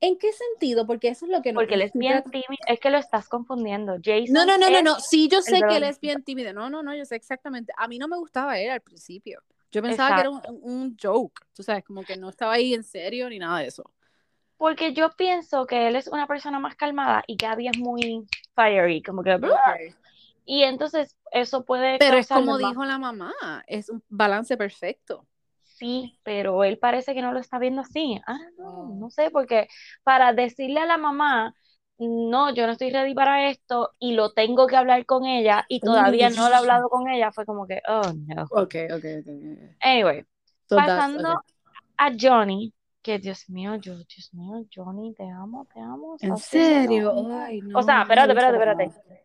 [0.00, 0.86] ¿En qué sentido?
[0.86, 2.64] Porque eso es lo que no Porque él es bien tímido.
[2.66, 3.96] Es que lo estás confundiendo.
[4.02, 5.00] Jason No, no, no, no, no.
[5.00, 6.52] Sí, yo sé que él es bien tímido.
[6.52, 7.72] No, no, no, yo sé exactamente.
[7.76, 9.42] A mí no me gustaba él al principio.
[9.70, 11.40] Yo pensaba que era un, un joke.
[11.54, 13.90] Tú sabes, como que no estaba ahí en serio ni nada de eso.
[14.56, 19.02] Porque yo pienso que él es una persona más calmada y Gaby es muy fiery,
[19.02, 19.38] como que...
[20.44, 23.34] Y entonces eso puede Pero es como más- dijo la mamá,
[23.66, 25.26] es un balance perfecto.
[25.78, 28.20] Sí, pero él parece que no lo está viendo así.
[28.26, 28.94] Ah, no, Oh.
[28.98, 29.68] no sé, porque
[30.02, 31.54] para decirle a la mamá,
[31.98, 35.80] no, yo no estoy ready para esto y lo tengo que hablar con ella y
[35.80, 38.44] todavía no lo he hablado con ella, fue como que, oh, no.
[38.50, 39.28] Ok, ok, ok.
[39.80, 40.24] Anyway,
[40.68, 41.40] So pasando
[41.96, 46.16] a Johnny, que Dios mío, yo, Dios mío, Johnny, te amo, te amo.
[46.20, 47.12] ¿En serio?
[47.32, 47.78] Ay, no.
[47.78, 49.22] O sea, espérate, espérate, espérate.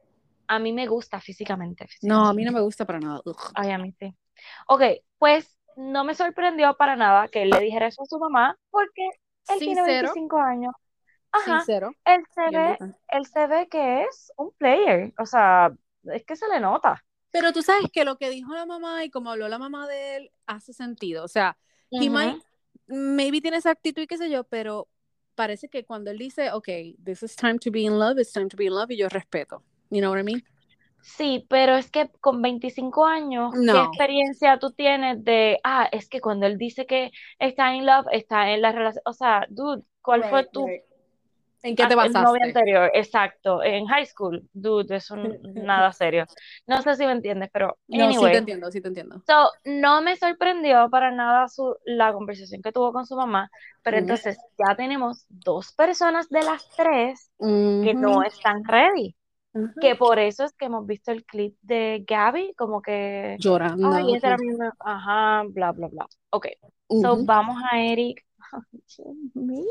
[0.48, 1.88] A mí me gusta físicamente.
[2.02, 3.22] No, a mí no me gusta para nada.
[3.26, 3.36] Ugh.
[3.56, 4.16] Ay, a mí sí.
[4.68, 4.82] Ok,
[5.18, 9.06] pues no me sorprendió para nada que él le dijera eso a su mamá porque
[9.50, 10.74] él tiene Sincero, 25 años.
[11.32, 11.92] Ajá, sincero.
[12.06, 12.78] él se ve,
[13.10, 15.74] él se ve que es un player, o sea,
[16.06, 17.04] es que se le nota.
[17.32, 20.18] Pero tú sabes que lo que dijo la mamá y como habló la mamá de
[20.18, 21.24] él hace sentido.
[21.24, 21.58] O sea,
[21.90, 22.12] he Ujú.
[22.12, 22.44] might,
[22.86, 24.88] maybe tiene esa actitud y qué sé yo, pero
[25.34, 26.68] parece que cuando él dice, ok,
[27.04, 29.10] this is time to be in love, it's time to be in love, y yo
[29.10, 29.64] respeto.
[29.90, 30.44] You know what I mean?
[31.04, 36.22] Sí, pero es que con 25 años, ¿qué experiencia tú tienes de, ah, es que
[36.22, 40.24] cuando él dice que está in love, está en la relación, o sea, dude, ¿cuál
[40.24, 40.82] fue tu right.
[41.64, 42.60] ¿En qué te ah, el novio basaste?
[42.60, 42.92] anterior?
[42.94, 45.16] Exacto, en high school, dude, eso
[45.56, 46.26] nada serio.
[46.68, 48.38] No sé si me entiendes, pero No, sí te anyway.
[48.38, 49.22] entiendo, sí te entiendo.
[49.26, 53.50] So, no me sorprendió para nada su, la conversación que tuvo con su mamá,
[53.82, 59.16] pero entonces ya tenemos dos personas de las tres que no están ready,
[59.80, 63.88] que por eso es que hemos visto el clip de Gaby, como que, Llorando.
[63.94, 66.08] ay, esa era mi, ma- ajá, bla, bla, bla.
[66.32, 66.48] Ok,
[66.90, 68.26] so vamos a Eric.
[68.52, 68.62] Ay,
[68.98, 69.66] Dios mío.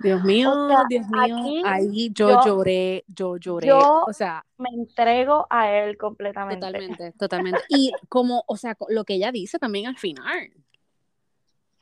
[0.00, 4.12] Dios mío, O sea, Dios mío, aquí ahí yo, yo- lloré, yo lloré, yo- o
[4.12, 6.64] sea, Me entrego a él completamente.
[6.66, 7.62] totalmente, totalmente.
[7.68, 10.52] Y como, o sea, lo que ella dice también al final,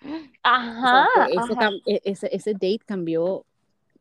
[0.05, 0.09] o
[0.43, 1.55] Ajá, sea, que ese, ajá.
[1.61, 3.45] cam- e- ese, ese date cambió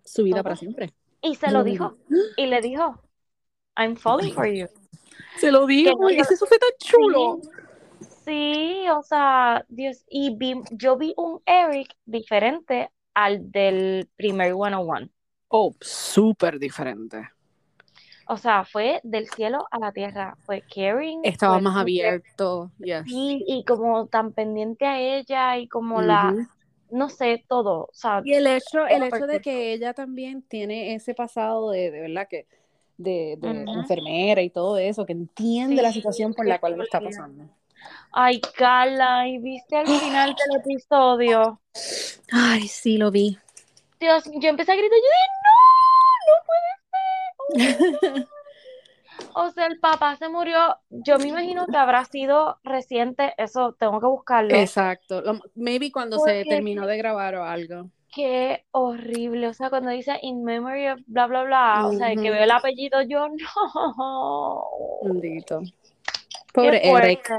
[0.03, 0.93] su vida para siempre.
[1.21, 1.97] Y se lo lo dijo,
[2.37, 3.01] y le dijo,
[3.75, 4.67] I'm falling for you.
[5.37, 7.39] Se lo digo, no y se- eso fue tan chulo.
[8.25, 15.09] Sí, o sea, Dios, y vi, yo vi un Eric diferente al del primer 101.
[15.49, 17.29] Oh, súper diferente.
[18.27, 23.03] O sea, fue del cielo a la tierra, fue caring, Estaba fue más abierto, yes.
[23.05, 26.33] Sí, y como tan pendiente a ella y como la,
[26.89, 30.95] no sé, todo, o sea, Y el hecho, el hecho de que ella también tiene
[30.95, 32.47] ese pasado de, de verdad que
[32.97, 33.33] de,
[33.73, 37.45] enfermera y todo eso, que entiende la situación por la cual le está pasando.
[38.11, 41.59] Ay, Carla, ¿y viste al final del episodio?
[42.31, 43.37] Ay, sí, lo vi.
[43.99, 46.33] Dios, yo empecé a gritar, yo dije, no,
[47.57, 48.27] no puede ser.
[49.37, 53.99] O sea, el papá se murió, yo me imagino que habrá sido reciente, eso tengo
[53.99, 54.55] que buscarlo.
[54.55, 55.21] Exacto.
[55.21, 57.89] Lo- maybe cuando se terminó de grabar o algo.
[58.15, 62.31] Qué horrible, o sea, cuando dice in memory of bla, bla, bla, o sea, que
[62.31, 63.27] veo el apellido, yo
[63.97, 64.63] no.
[65.03, 65.61] Bendito.
[66.53, 66.79] Pobre.
[66.81, 67.29] Eric.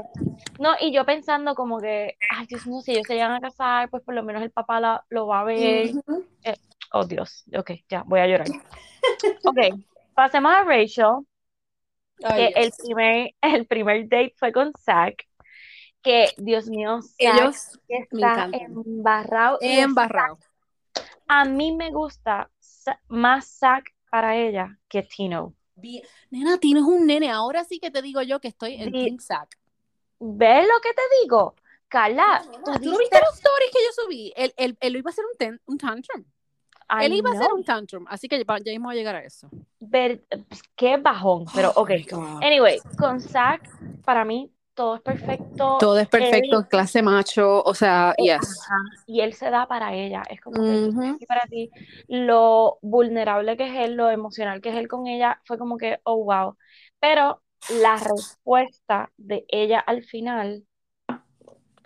[0.59, 3.89] No, y yo pensando como que, ay, Dios mío, si ellos se llegan a casar,
[3.89, 5.95] pues por lo menos el papá la- lo va a ver.
[5.95, 6.25] Ujú.
[6.93, 7.43] Oh, Dios.
[7.55, 8.47] Ok, ya, voy a llorar.
[9.43, 9.57] Ok,
[10.13, 11.25] pasemos a Rachel,
[12.19, 15.15] que el primer, el primer date fue con Zach,
[16.01, 17.71] que, Dios mío, Zach Ellos
[18.11, 19.59] me está Embarrado.
[21.27, 22.49] A mí me gusta
[23.07, 25.53] más Zach para ella que Tino.
[25.75, 26.03] Bien.
[26.31, 27.29] Nena, tienes un nene.
[27.29, 29.57] Ahora sí que te digo yo que estoy en Team Sack.
[30.19, 31.55] ¿Ves lo que te digo?
[31.87, 33.19] Carla, ¿tú ¿Tú no viste?
[33.19, 34.33] los stories que yo subí?
[34.35, 36.25] Él, él, él iba a hacer un, ten- un tantrum.
[36.89, 38.05] I él iba a hacer un tantrum.
[38.09, 39.49] Así que ya, ya a llegar a eso.
[39.79, 40.25] ver-
[40.75, 41.91] qué bajón, pero Oh ok.
[42.41, 43.61] Anyway, con Zach,
[44.03, 45.77] para mí todo es perfecto.
[45.79, 47.63] Todo es perfecto, Él- clase macho.
[47.63, 48.61] O sea, yes.
[49.07, 50.21] y él se da para ella.
[50.29, 51.15] Es como que Ujú.
[51.15, 51.69] aquí para ti.
[52.07, 55.99] Lo vulnerable que es él, lo emocional que es él con ella, fue como que,
[56.03, 56.55] oh, wow.
[56.99, 57.41] Pero
[57.81, 60.63] la respuesta de ella al final,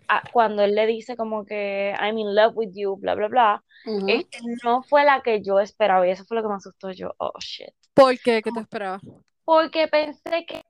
[0.08, 3.64] a- cuando él le dice como que I'm in love with you, bla, bla, bla,
[4.08, 7.14] este, no fue la que yo esperaba y eso fue lo que me asustó yo.
[7.18, 7.70] Oh, shit.
[7.94, 8.42] ¿Por qué?
[8.44, 9.02] ¿Qué te esperabas?
[9.46, 10.62] Porque pensé que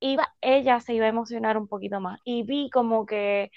[0.00, 3.50] iba, ella se iba a emocionar un poquito más y vi como que,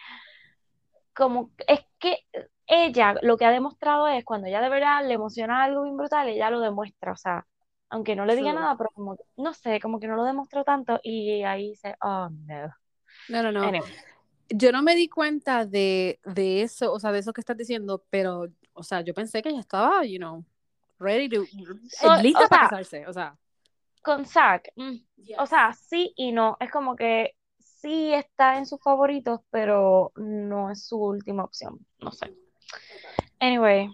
[1.15, 2.19] como, es que
[2.67, 6.29] ella lo que ha demostrado es cuando ella de verdad le emociona algo bien brutal,
[6.29, 7.45] ella lo demuestra, o sea,
[7.89, 8.61] aunque no le diga True.
[8.61, 12.29] nada, pero como, no sé, como que no lo demostró tanto y ahí dice, oh,
[12.29, 12.73] no.
[13.29, 13.63] No, no, no.
[13.63, 13.93] Anyway,
[14.49, 18.03] Yo no me di cuenta de, de eso, o sea, de eso que estás diciendo,
[18.09, 20.43] pero, o sea, yo pensé que ella estaba, you know,
[20.99, 21.45] ready to,
[21.89, 23.37] So- lista para sea, casarse, o sea.
[24.01, 24.95] Con Zac, mm,
[25.37, 30.69] o sea, sí y no, es como que sí está en sus favoritos, pero no
[30.71, 32.33] es su última opción, no sé.
[33.39, 33.87] Anyway,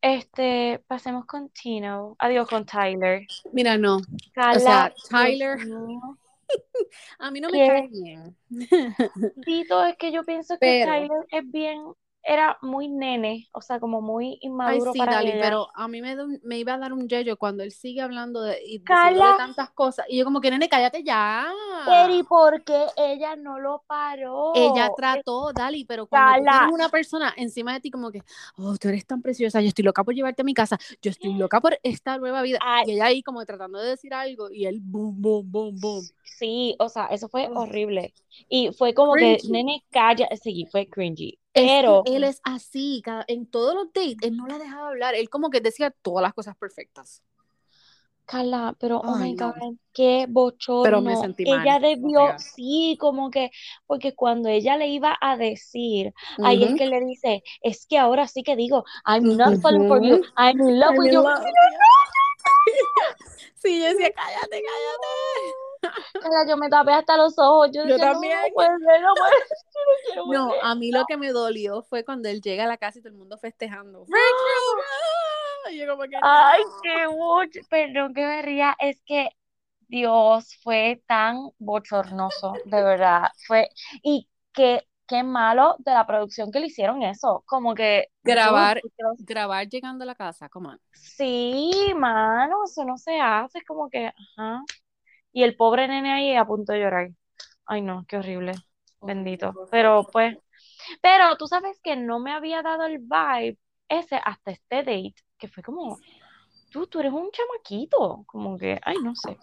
[0.00, 3.26] este, pasemos con Tino, adiós con Tyler.
[3.52, 5.58] Mira, no, o sea, Tyler,
[7.18, 7.66] a mí no me ¿Qué?
[7.66, 8.36] cae bien.
[9.44, 11.82] Tito, es que yo pienso que Pero- Tyler es bien,
[12.26, 15.40] era muy nene, o sea, como muy Ay, inmaduro sí, para Dali, ella.
[15.40, 18.60] pero a mí me, me iba a dar un yello cuando él sigue hablando de,
[18.66, 20.06] y diciéndole tantas cosas.
[20.08, 21.46] Y yo como que, nene, cállate ya.
[21.86, 24.52] Pero ¿y por qué ella no lo paró?
[24.54, 28.22] Ella trató, Dali, pero cuando tú tienes una persona encima de ti como que,
[28.58, 31.34] oh, tú eres tan preciosa, yo estoy loca por llevarte a mi casa, yo estoy
[31.34, 32.58] loca por esta nueva vida.
[32.60, 32.86] Ay.
[32.88, 36.04] Y ella ahí como tratando de decir algo y él, boom, boom, boom, boom.
[36.24, 38.12] Sí, o sea, eso fue horrible.
[38.48, 39.52] Y fue como que, Cringy.
[39.52, 41.38] nene, calla, sí, fue cringy.
[41.56, 44.88] Es que Pero, él es así, cada- en todos los dates, él no la dejaba
[44.88, 47.22] hablar, él como que decía todas las cosas perfectas.
[48.26, 49.52] Carla, pero oh Ay, my no.
[49.52, 50.82] God, qué bochorno.
[50.82, 51.62] Pero me sentí mal.
[51.62, 53.50] Ella debió, sí, como que,
[53.86, 56.12] porque cuando ella le iba a decir,
[56.42, 60.02] ahí es que le dice, es que ahora sí que digo, I'm not falling for
[60.02, 60.20] you.
[60.36, 61.22] I'm in love I'm with in you.
[61.22, 61.42] love.
[63.54, 66.00] Sí, yo decía, cállate, cállate.
[66.20, 68.36] Carla, yo me tapé hasta los ojos, yo Yo decía, también.
[68.56, 69.14] no no
[70.24, 72.98] no No, a mí lo que me dolió fue cuando él llega a la casa
[72.98, 74.04] y todo el mundo festejando.
[75.72, 79.30] Y yo como que Ay, qué boch, perdón que me ría, es que
[79.88, 83.68] Dios fue tan bochornoso, de verdad, fue,
[84.02, 88.80] y qué, qué malo de la producción que le hicieron eso, como que, Grabar,
[89.18, 90.80] grabar llegando a la casa, come on.
[90.92, 94.62] sí, mano, eso no se hace, es como que, ajá,
[95.32, 97.10] y el pobre nene ahí a punto de llorar,
[97.66, 98.52] ay no, qué horrible,
[99.02, 100.36] bendito, pero pues,
[101.00, 105.48] pero tú sabes que no me había dado el vibe ese hasta este date, que
[105.48, 105.98] fue como,
[106.70, 109.38] tú, tú eres un chamaquito, como que, ay, no sé.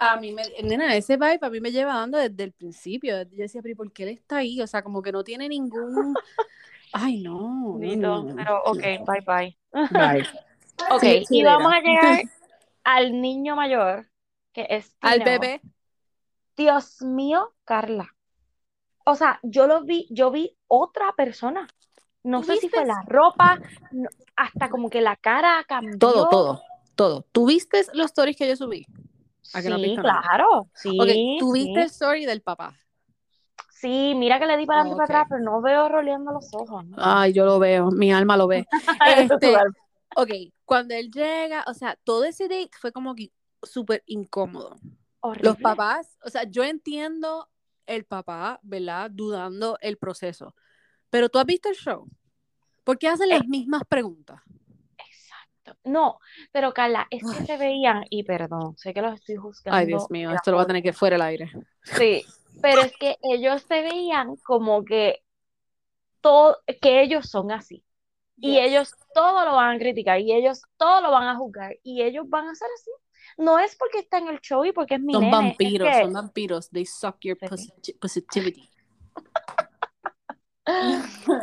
[0.00, 3.22] A mí me, nena, ese vibe a mí me lleva dando desde el principio.
[3.22, 4.60] Yo decía, pero ¿y ¿por qué él está ahí?
[4.60, 6.14] O sea, como que no tiene ningún.
[6.92, 7.78] Ay, no.
[7.78, 9.58] Bendito, no, pero ok, bye bye.
[9.90, 10.26] Bye.
[10.92, 12.22] Ok, y vamos a llegar
[12.84, 14.08] al niño mayor,
[14.52, 15.60] que es Al bebé.
[16.56, 18.14] Dios mío, Carla.
[19.04, 21.66] O sea, yo lo vi, yo vi otra persona.
[22.22, 23.58] No ¿Tú sé si fue la ropa,
[24.36, 25.98] hasta como que la cara cambió.
[25.98, 26.62] Todo, todo,
[26.94, 27.26] todo.
[27.32, 28.86] ¿Tú viste los stories que yo subí?
[29.54, 30.22] ¿A que no has Sí, visto nada?
[30.22, 30.68] claro.
[30.74, 31.64] Sí, Ok, ¿tú sí.
[31.64, 32.74] viste el story del papá?
[33.70, 36.84] Sí, mira que le di para adelante para atrás, pero no veo roleando los ojos.
[36.84, 36.96] ¿no?
[36.98, 38.66] Ay, yo lo veo, mi alma lo ve.
[39.06, 39.56] Este,
[40.16, 40.30] ok,
[40.64, 43.30] cuando él llega, o sea, todo ese date fue como que
[43.62, 44.76] súper incómodo.
[45.20, 45.50] Horrible.
[45.50, 47.48] Los papás, o sea, yo entiendo
[47.86, 49.10] el papá, ¿verdad?
[49.12, 50.54] Dudando el proceso.
[51.10, 52.06] Pero tú has visto el show.
[52.84, 54.40] ¿Por qué hacen las mismas preguntas?
[54.98, 55.76] Exacto.
[55.84, 56.18] No,
[56.52, 57.46] pero Carla, es que Ay.
[57.46, 59.76] se veían, y perdón, sé que los estoy juzgando.
[59.78, 61.50] Ay, Dios mío, esto lo va a tener que fuera el aire.
[61.84, 62.24] Sí,
[62.62, 65.22] pero es que ellos se veían como que
[66.20, 67.84] todo, que ellos son así.
[68.40, 72.02] Y ellos todo lo van a criticar, y ellos todo lo van a juzgar, y
[72.02, 72.90] ellos van a ser así.
[73.36, 75.88] no es porque está en el show y porque es mi Son nene, es vampiros,
[75.88, 76.70] que- son vampiros.
[76.70, 77.36] They suck your
[78.00, 78.70] positivity.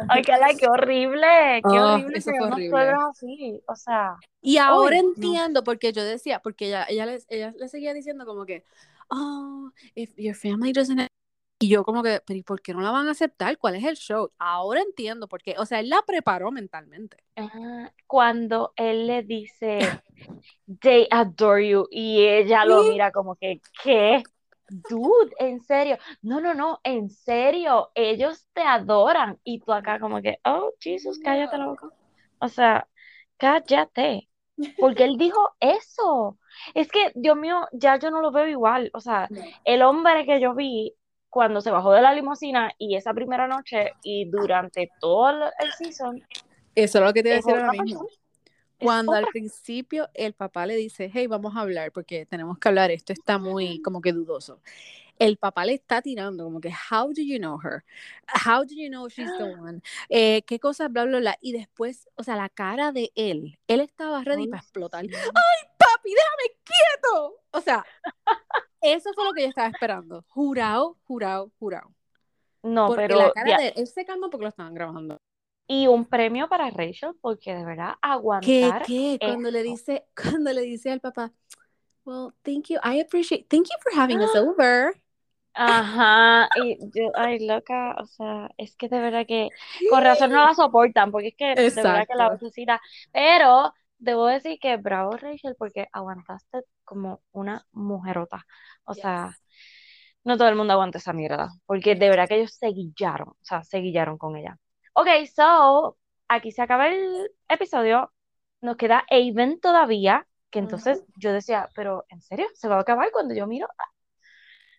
[0.08, 1.28] Ay, qué, la- qué horrible,
[1.68, 2.94] qué Ah, horrible eso que horrible.
[3.10, 5.32] así, o sea, Y ahora Uy, no.
[5.32, 8.64] entiendo porque yo decía, porque ella, ella, le, ella le seguía diciendo como que,
[9.10, 11.08] oh, if your family doesn't...
[11.60, 13.58] Y yo como que, pero ¿y por qué no la van a aceptar?
[13.58, 14.32] ¿Cuál es el show?
[14.38, 15.56] Ahora entiendo por qué.
[15.58, 17.18] O sea, él la preparó mentalmente.
[17.38, 20.00] ah, cuando él le dice,
[20.82, 22.90] they adore you, y ella lo Sí.
[22.90, 24.24] mira como que, ¿qué?
[24.68, 30.22] Dude, en serio, no, no, no, en serio, ellos te adoran, y tú acá como
[30.22, 31.90] que, oh, Jesus, cállate la boca,
[32.40, 32.88] o sea,
[33.38, 34.30] cállate,
[34.80, 36.40] porque él dijo eso,
[36.74, 39.30] es que, Dios mío, ya yo no lo veo igual, o sea,
[39.66, 40.96] el hombre que yo vi
[41.30, 46.24] cuando se bajó de la limusina y esa primera noche y durante todo el, season
[46.76, 48.00] Eso es lo que te iba a decir ahora mismo.
[48.00, 48.25] persona.
[48.80, 52.92] Cuando al principio el papá le dice, hey, vamos a hablar porque tenemos que hablar,
[52.92, 54.62] esto está muy como que dudoso.
[55.18, 57.86] El papá le está tirando como que, how do you know her?
[58.46, 59.82] How do you know she's the one?
[60.10, 61.38] Eh, ¿Qué cosas, bla, bla, bla?
[61.40, 65.06] Y después, o sea, la cara de él, él estaba ready Ay, para explotar.
[65.06, 65.12] sí.
[65.12, 67.42] Papi, déjame quieto.
[67.52, 67.86] O sea,
[68.82, 70.26] eso fue lo que yo estaba esperando.
[70.28, 71.92] Jurado, jurado, jurado.
[72.62, 75.22] No, Porque pero la cara ya- de él se calmó porque lo estaban grabando.
[75.68, 77.96] Y un premio para Rachel porque de verdad
[78.40, 79.20] ¿Qué, aguantar qué?
[79.24, 81.34] Cuando le dice, cuando le dice al papá,
[82.06, 84.94] well, thank you, I appreciate, thank you for having us over.
[85.54, 89.54] Ajá, y yo, ay, loca, o sea, es que de verdad que
[89.88, 92.82] con razón no la soportan, porque es que de verdad que la necesita,
[93.14, 98.46] pero debo decir que bravo Rachel, porque aguantaste como una mujerota,
[98.86, 98.96] o Yes.
[98.96, 99.38] sea,
[100.26, 103.38] no todo el mundo aguanta esa mierda, porque de verdad que ellos se guillaron, o
[103.42, 104.58] sea, se guillaron con ella.
[104.98, 108.12] Ok, so, aquí se acaba el episodio,
[108.62, 112.48] nos queda Aven todavía, que entonces yo decía, pero ¿en serio?
[112.54, 113.68] ¿Se va a acabar cuando yo miro?
[113.78, 113.90] Ah,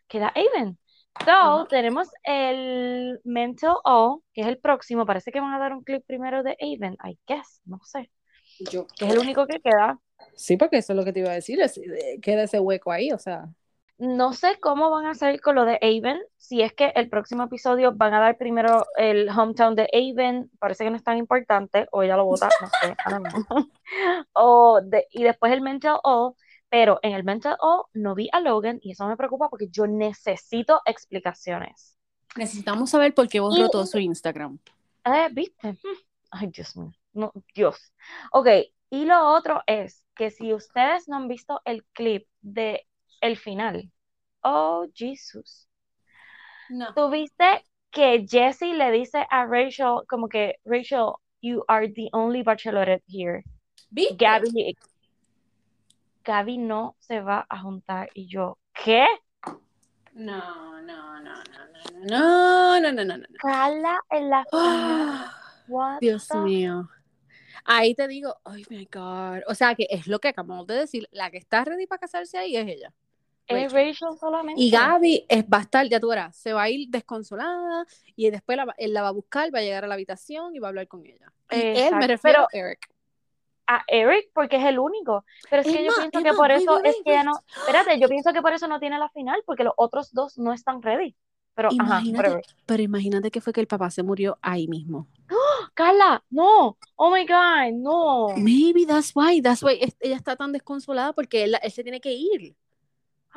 [0.08, 0.78] queda Aven.
[1.24, 5.82] So, tenemos el Mental O, que es el próximo, parece que van a dar un
[5.82, 8.10] clip primero de Aven, I guess, no sé,
[8.72, 9.98] Yo, que es el único que queda.
[10.34, 12.92] sí, porque eso es lo que te iba a decir, es- eh, queda ese hueco
[12.92, 13.48] ahí, o sea.
[13.98, 17.44] No sé cómo van a hacer con lo de Aven, si es que el próximo
[17.44, 21.88] episodio van a dar primero el hometown de Aven, parece que no es tan importante,
[21.92, 22.94] o ella lo vota, no sé.
[24.34, 26.36] O de- y después el Mental O,
[26.68, 29.86] pero en el Mental O no vi a Logan y eso me preocupa porque yo
[29.86, 31.96] necesito explicaciones.
[32.36, 34.58] Necesitamos saber por qué borró todo su Instagram.
[35.06, 35.78] Eh, ¿viste?
[36.30, 36.92] Ay, Dios mío.
[37.14, 37.94] No, Dios.
[38.30, 38.48] Ok,
[38.90, 42.86] y lo otro es que si ustedes no han visto el clip de
[43.26, 43.90] el final,
[44.42, 45.68] oh, Jesus.
[46.68, 46.92] No.
[46.94, 53.04] Tuviste que Jessie le dice a Rachel como que, Rachel, you are the only bachelorette
[53.06, 53.44] here.
[53.90, 54.16] ¿Viste?
[54.16, 54.76] Gaby,
[56.24, 58.10] Gaby no se va a juntar.
[58.14, 59.06] Y yo, ¿qué?
[60.12, 63.26] No, no, no, no, no, no, no, no, no, no.
[63.38, 64.44] Carla en la
[65.68, 66.88] What Dios the- mío.
[67.64, 69.42] Ahí te digo, oh my God.
[69.48, 71.08] O sea, que es lo que acabamos de decir.
[71.10, 72.92] La que está ready para casarse ahí es ella.
[73.48, 74.08] Es Rachel.
[74.18, 74.60] Solamente.
[74.60, 78.30] Y Gaby es, va a estar, ya tú verás, se va a ir desconsolada y
[78.30, 80.68] después la él la va a buscar, va a llegar a la habitación y va
[80.68, 81.32] a hablar con ella.
[81.50, 82.88] Y él, me refiero pero- a Eric.
[83.68, 85.24] a Eric porque es el único.
[85.48, 87.32] Pero es que yo pienso que por eso es que ya no.
[87.56, 90.52] Espérate, yo pienso que por eso no tiene la final, porque los otros dos no
[90.52, 91.14] están ready.
[91.54, 92.44] Pero, ajá, Imagínate, whatever.
[92.66, 95.08] pero imagínate que fue que el papá se murió ahí mismo.
[95.72, 96.76] Carla, no.
[96.96, 98.28] Oh my God, no.
[98.36, 102.12] Maybe that's why, that's why ella está tan desconsolada porque él, él se tiene que
[102.12, 102.54] ir.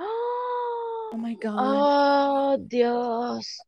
[0.02, 1.56] Oh my God.
[1.58, 3.60] Oh, Dios.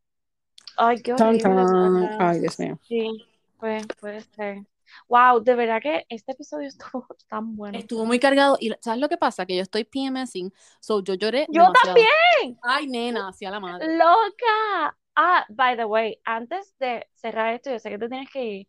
[0.78, 2.10] Ay, qué horrible, tan.
[2.20, 2.80] Ay, Dios mío.
[2.88, 3.26] Sí,
[3.60, 4.64] pues puede ser.
[5.08, 7.78] Wow, de verdad que este episodio estuvo tan bueno.
[7.78, 9.46] Estuvo muy cargado y ¿sabes lo que pasa?
[9.46, 11.96] Que yo estoy PMSing, so yo lloré Yo demasiado.
[11.96, 12.60] también.
[12.62, 13.96] Ay, nena, hacia la madre.
[13.98, 14.98] Loca.
[15.16, 18.68] Ah, by the way, antes de cerrar esto, yo sé que te tienes que ir.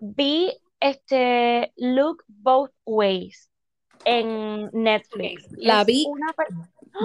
[0.00, 3.50] Vi este Look Both Ways
[4.04, 5.46] en Netflix.
[5.52, 6.06] La Es vi.
[6.08, 6.32] una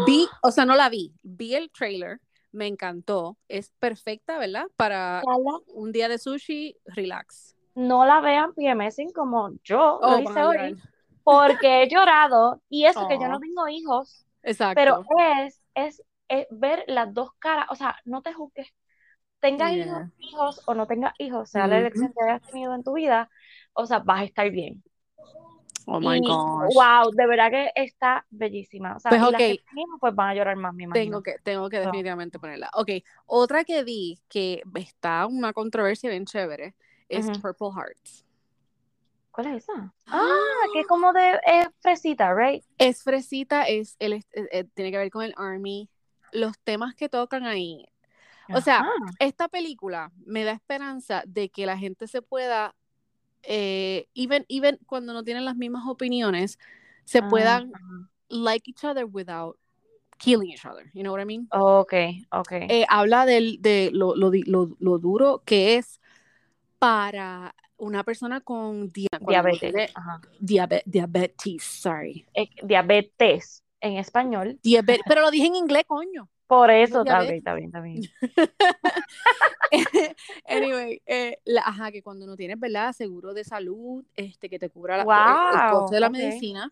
[0.06, 2.20] Vi, o sea, no la vi, vi el trailer,
[2.52, 4.66] me encantó, es perfecta, ¿verdad?
[4.76, 5.24] Para
[5.68, 7.56] un día de sushi, relax.
[7.76, 10.76] No la vean PMSing como yo lo Oh, hice van a hoy,
[11.24, 13.40] porque he llorado y eso que yo no Oh.
[13.40, 14.74] tengo hijos, Exacto.
[14.74, 18.68] pero es, es, es ver las dos caras, o sea, no te juzgues.
[19.42, 19.86] Tengas Yeah.
[19.86, 21.80] hijos, hijos o no tengas hijos, sea la Ujú.
[21.80, 23.30] elección que hayas tenido en tu vida,
[23.74, 24.84] o sea, vas a estar bien.
[25.88, 26.74] Oh my gosh.
[26.76, 28.96] wow, de verdad que está bellísima.
[28.96, 31.22] O sea, Pues, y las que tienen hijos, pues van a llorar más, me imagino.
[31.22, 32.70] Tengo que, tengo que definitivamente ponerla.
[32.74, 32.90] Ok,
[33.26, 36.76] otra que vi que está una controversia bien chévere
[37.10, 37.26] es.
[37.40, 38.24] Purple Hearts.
[39.32, 39.94] ¿Cuál es esa?
[40.08, 40.26] Ah,
[40.74, 42.64] que es como de es fresita, right?
[42.78, 45.90] Es fresita, es, el, es- eh, tiene que ver con el Army.
[46.32, 47.86] Los temas que tocan ahí.
[48.54, 48.86] O sea,
[49.20, 52.76] esta película me da esperanza de que la gente se pueda,
[53.44, 56.60] eh, even, even cuando no tienen las mismas opiniones,
[57.06, 57.72] se Ah, puedan
[58.30, 59.58] like each other without
[60.18, 60.90] killing each other.
[60.94, 61.48] You know what I mean?
[61.52, 61.94] Ok,
[62.32, 62.52] ok.
[62.52, 66.00] Eh, habla del, de lo, lo, lo- lo duro que es
[66.80, 69.94] para una persona con Diabetes.
[70.40, 72.26] diabe- diabetes, sorry.
[72.34, 74.60] Eh, diabetes en español.
[74.64, 76.30] Diabe- pero lo dije en inglés, coño.
[76.48, 77.02] Por eso,
[77.38, 78.02] está, bien, está bien.
[80.48, 82.94] anyway, eh, la- ajá, que cuando no tienes, ¿verdad?
[82.94, 86.72] Seguro de salud, este, que te cubra la- el- costo de la medicina.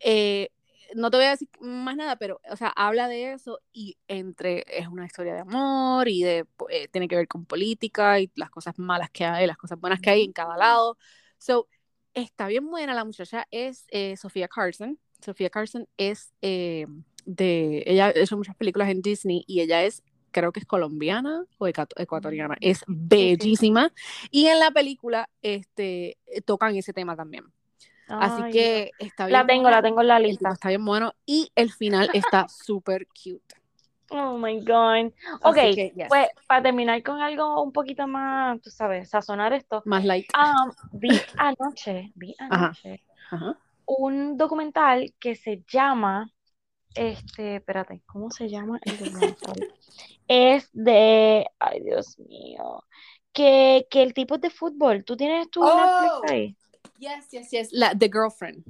[0.00, 0.48] eh,
[0.94, 4.64] no te voy a decir más nada, pero, o sea, habla de eso y entre,
[4.68, 8.50] es una historia de amor y de, eh, tiene que ver con política y las
[8.50, 10.98] cosas malas que hay, las cosas buenas que hay en cada lado.
[11.38, 11.66] So,
[12.14, 14.98] está bien buena, la muchacha es eh, Sofía Carson.
[15.24, 16.86] Sofía Carson es eh,
[17.24, 21.66] de, ella hecho muchas películas en Disney y ella es, creo que es colombiana o
[21.66, 23.92] ecuatoriana, es bellísima.
[24.30, 27.44] Y en la película este, eh, tocan ese tema también.
[28.08, 30.50] Así Ay, que está bien la tengo, buena, la tengo en la lista.
[30.52, 33.54] está bien bueno y el final está súper cute.
[34.10, 35.12] Oh my God.
[35.42, 39.82] Ok, que, yes, pues para terminar con algo un poquito más, tú sabes, sazonar esto.
[39.86, 40.26] más light.
[40.36, 41.08] um, vi
[41.38, 42.66] anoche, vi Ajá.
[42.66, 43.56] anoche Ajá.
[43.86, 46.30] un documental que se llama,
[46.94, 49.66] este, espérate, ¿cómo se llama el documental?
[50.28, 52.84] Es de, ay Dios mío,
[53.32, 55.04] que, que el tipo es de fútbol.
[55.04, 55.66] ¿Tú tienes tu Oh.
[55.66, 56.56] Netflix ahí?
[56.98, 57.68] Yes, yes, yes.
[57.72, 58.64] La, the Girlfriend.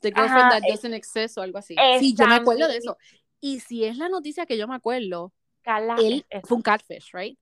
[0.00, 1.76] The Girlfriend Ajá, That eh, Doesn't Exist o algo así.
[1.98, 2.96] Sí, yo me acuerdo de eso.
[3.40, 7.10] Y si es la noticia que yo me acuerdo, Carla él es fue un catfish,
[7.12, 7.38] right?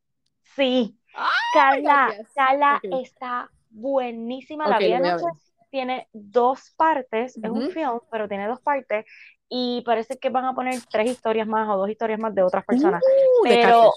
[0.56, 2.28] Sí, Oh my Carla, God, yes.
[2.34, 3.04] Carla Ok.
[3.04, 4.68] está buenísima.
[4.68, 5.26] La Ok, vi lo voy a anoche.
[5.26, 5.34] ver.
[5.70, 9.06] Tiene dos partes, es un film, pero tiene dos partes.
[9.54, 12.64] Y parece que van a poner tres historias más o dos historias más de otras
[12.64, 13.02] personas.
[13.04, 13.92] Uh, Pero,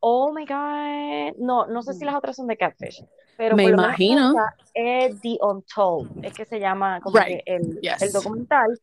[0.00, 3.04] oh my God, no, no sé si las otras son de Catfish,
[3.36, 4.30] pero Me por lo menos imagino.
[4.32, 7.28] esa es The Untold, es que se llama como Right.
[7.28, 8.12] que el, el Yes.
[8.12, 8.76] documental.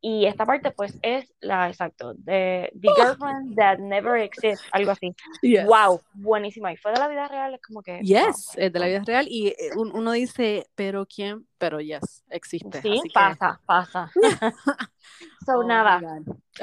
[0.00, 5.12] Y esta parte, pues, es la, exacto, de The Girlfriend That Never Exists, algo así.
[5.42, 5.66] Yes.
[5.66, 6.72] Wow, buenísima.
[6.72, 8.02] Y fue de la vida real, es como que, wow.
[8.02, 9.26] Yes, es de la vida real.
[9.28, 11.48] Y eh, un- uno dice, ¿pero quién?
[11.58, 12.80] Pero yes, existe.
[12.80, 13.14] Sí, Así que.
[13.14, 14.10] pasa, pasa.
[15.46, 16.00] So, Oh nada.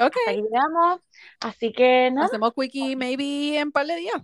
[0.00, 0.16] Ok.
[0.26, 1.00] hasta llegamos.
[1.40, 4.22] Así que nada, Hacemos quickie maybe en par de días.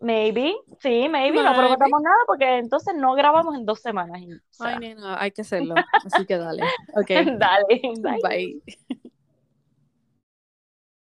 [0.00, 1.56] Maybe, sí, maybe, no Maybe.
[1.58, 4.20] prometamos nada porque entonces no grabamos en dos semanas.
[4.20, 5.74] y, o sea, Ay, nena, hay que hacerlo.
[6.04, 6.62] Así que dale.
[6.94, 7.08] Ok.
[7.38, 8.20] Dale, bye.
[8.22, 8.62] Bye.